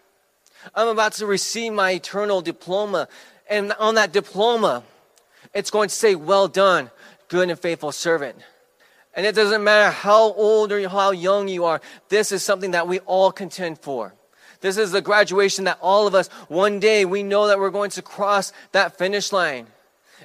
I'm 0.75 0.89
about 0.89 1.13
to 1.15 1.27
receive 1.27 1.73
my 1.73 1.93
eternal 1.93 2.43
diploma. 2.43 3.09
And 3.49 3.73
on 3.75 3.95
that 3.95 4.13
diploma, 4.13 4.83
it's 5.55 5.71
going 5.71 5.89
to 5.89 5.95
say, 5.95 6.15
Well 6.15 6.49
done, 6.49 6.91
good 7.29 7.49
and 7.49 7.59
faithful 7.59 7.93
servant. 7.93 8.37
And 9.15 9.25
it 9.25 9.35
doesn't 9.35 9.65
matter 9.65 9.91
how 9.91 10.33
old 10.33 10.71
or 10.73 10.87
how 10.89 11.13
young 11.13 11.49
you 11.49 11.65
are, 11.65 11.81
this 12.09 12.31
is 12.33 12.43
something 12.43 12.73
that 12.73 12.87
we 12.87 13.01
all 13.01 13.33
contend 13.33 13.79
for. 13.79 14.15
This 14.61 14.77
is 14.77 14.91
the 14.93 15.01
graduation 15.01 15.65
that 15.65 15.79
all 15.81 16.07
of 16.07 16.15
us, 16.15 16.29
one 16.49 16.81
day, 16.81 17.05
we 17.05 17.23
know 17.23 17.47
that 17.47 17.59
we're 17.59 17.71
going 17.71 17.91
to 17.91 18.03
cross 18.03 18.53
that 18.73 18.99
finish 18.99 19.33
line. 19.33 19.69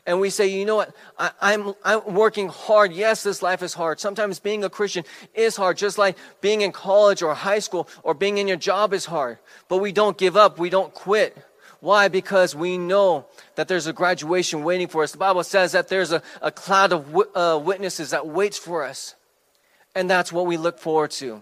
And 0.06 0.20
we 0.20 0.30
say, 0.30 0.48
you 0.48 0.66
know 0.66 0.76
what? 0.76 0.96
I, 1.18 1.54
am 1.54 1.68
I'm, 1.84 2.04
I'm 2.08 2.14
working 2.16 2.50
hard. 2.50 2.92
Yes, 2.92 3.24
this 3.24 3.42
life 3.42 3.62
is 3.62 3.74
hard. 3.74 4.00
Sometimes 4.00 4.40
being 4.40 4.64
a 4.64 4.70
Christian 4.70 5.06
is 5.34 5.56
hard, 5.56 5.78
just 5.78 5.98
like 5.98 6.18
being 6.42 6.62
in 6.62 6.72
college 6.72 7.22
or 7.22 7.34
high 7.34 7.60
school 7.60 7.88
or 8.02 8.14
being 8.14 8.38
in 8.38 8.48
your 8.48 8.58
job 8.58 8.94
is 8.94 9.06
hard. 9.06 9.38
But 9.70 9.78
we 9.78 9.92
don't 9.92 10.18
give 10.18 10.36
up. 10.36 10.58
We 10.58 10.70
don't 10.70 10.94
quit. 10.94 11.38
Why? 11.80 12.08
Because 12.08 12.56
we 12.56 12.78
know 12.78 13.26
that 13.56 13.68
there's 13.68 13.88
a 13.88 13.94
graduation 13.94 14.64
waiting 14.64 14.88
for 14.88 15.04
us. 15.04 15.12
The 15.12 15.18
Bible 15.18 15.44
says 15.44 15.74
that 15.74 15.90
there's 15.90 16.12
a, 16.12 16.22
a 16.42 16.52
cloud 16.52 16.92
of 16.92 17.06
w- 17.08 17.30
uh, 17.36 17.60
witnesses 17.64 18.12
that 18.12 18.26
waits 18.26 18.58
for 18.58 18.84
us. 18.84 19.16
And 19.94 20.10
that's 20.10 20.32
what 20.32 20.46
we 20.46 20.58
look 20.58 20.80
forward 20.80 21.12
to. 21.12 21.42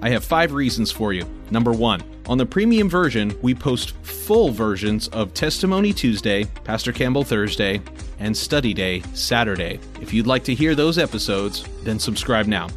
I 0.00 0.10
have 0.10 0.24
five 0.24 0.52
reasons 0.52 0.92
for 0.92 1.12
you. 1.12 1.24
Number 1.50 1.72
one, 1.72 2.02
on 2.26 2.38
the 2.38 2.46
premium 2.46 2.88
version, 2.88 3.36
we 3.42 3.54
post 3.54 3.96
full 4.02 4.50
versions 4.50 5.08
of 5.08 5.34
Testimony 5.34 5.92
Tuesday, 5.92 6.44
Pastor 6.64 6.92
Campbell 6.92 7.24
Thursday, 7.24 7.80
and 8.20 8.36
Study 8.36 8.72
Day 8.72 9.02
Saturday. 9.14 9.80
If 10.00 10.12
you'd 10.12 10.26
like 10.26 10.44
to 10.44 10.54
hear 10.54 10.74
those 10.74 10.98
episodes, 10.98 11.64
then 11.82 11.98
subscribe 11.98 12.46
now. 12.46 12.68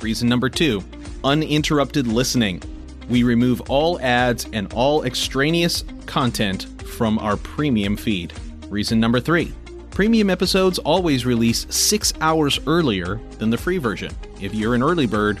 Reason 0.00 0.28
number 0.28 0.48
two, 0.48 0.84
uninterrupted 1.24 2.06
listening. 2.06 2.62
We 3.08 3.22
remove 3.22 3.60
all 3.70 4.00
ads 4.00 4.46
and 4.52 4.72
all 4.72 5.04
extraneous 5.04 5.84
content 6.06 6.66
from 6.88 7.18
our 7.18 7.36
premium 7.36 7.96
feed. 7.96 8.32
Reason 8.68 9.00
number 9.00 9.18
three, 9.18 9.52
Premium 9.98 10.30
episodes 10.30 10.78
always 10.78 11.26
release 11.26 11.66
six 11.70 12.12
hours 12.20 12.60
earlier 12.68 13.20
than 13.38 13.50
the 13.50 13.58
free 13.58 13.78
version. 13.78 14.14
If 14.40 14.54
you're 14.54 14.76
an 14.76 14.82
early 14.84 15.08
bird, 15.08 15.40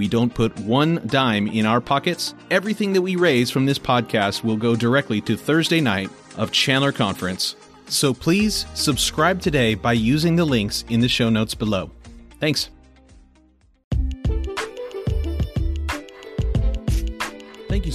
We 0.00 0.08
don't 0.08 0.32
put 0.32 0.58
one 0.60 1.06
dime 1.08 1.46
in 1.46 1.66
our 1.66 1.78
pockets. 1.78 2.32
Everything 2.50 2.94
that 2.94 3.02
we 3.02 3.16
raise 3.16 3.50
from 3.50 3.66
this 3.66 3.78
podcast 3.78 4.42
will 4.42 4.56
go 4.56 4.74
directly 4.74 5.20
to 5.20 5.36
Thursday 5.36 5.82
night 5.82 6.08
of 6.38 6.52
Chandler 6.52 6.90
Conference. 6.90 7.54
So 7.86 8.14
please 8.14 8.64
subscribe 8.72 9.42
today 9.42 9.74
by 9.74 9.92
using 9.92 10.36
the 10.36 10.46
links 10.46 10.86
in 10.88 11.00
the 11.00 11.08
show 11.08 11.28
notes 11.28 11.54
below. 11.54 11.90
Thanks. 12.40 12.70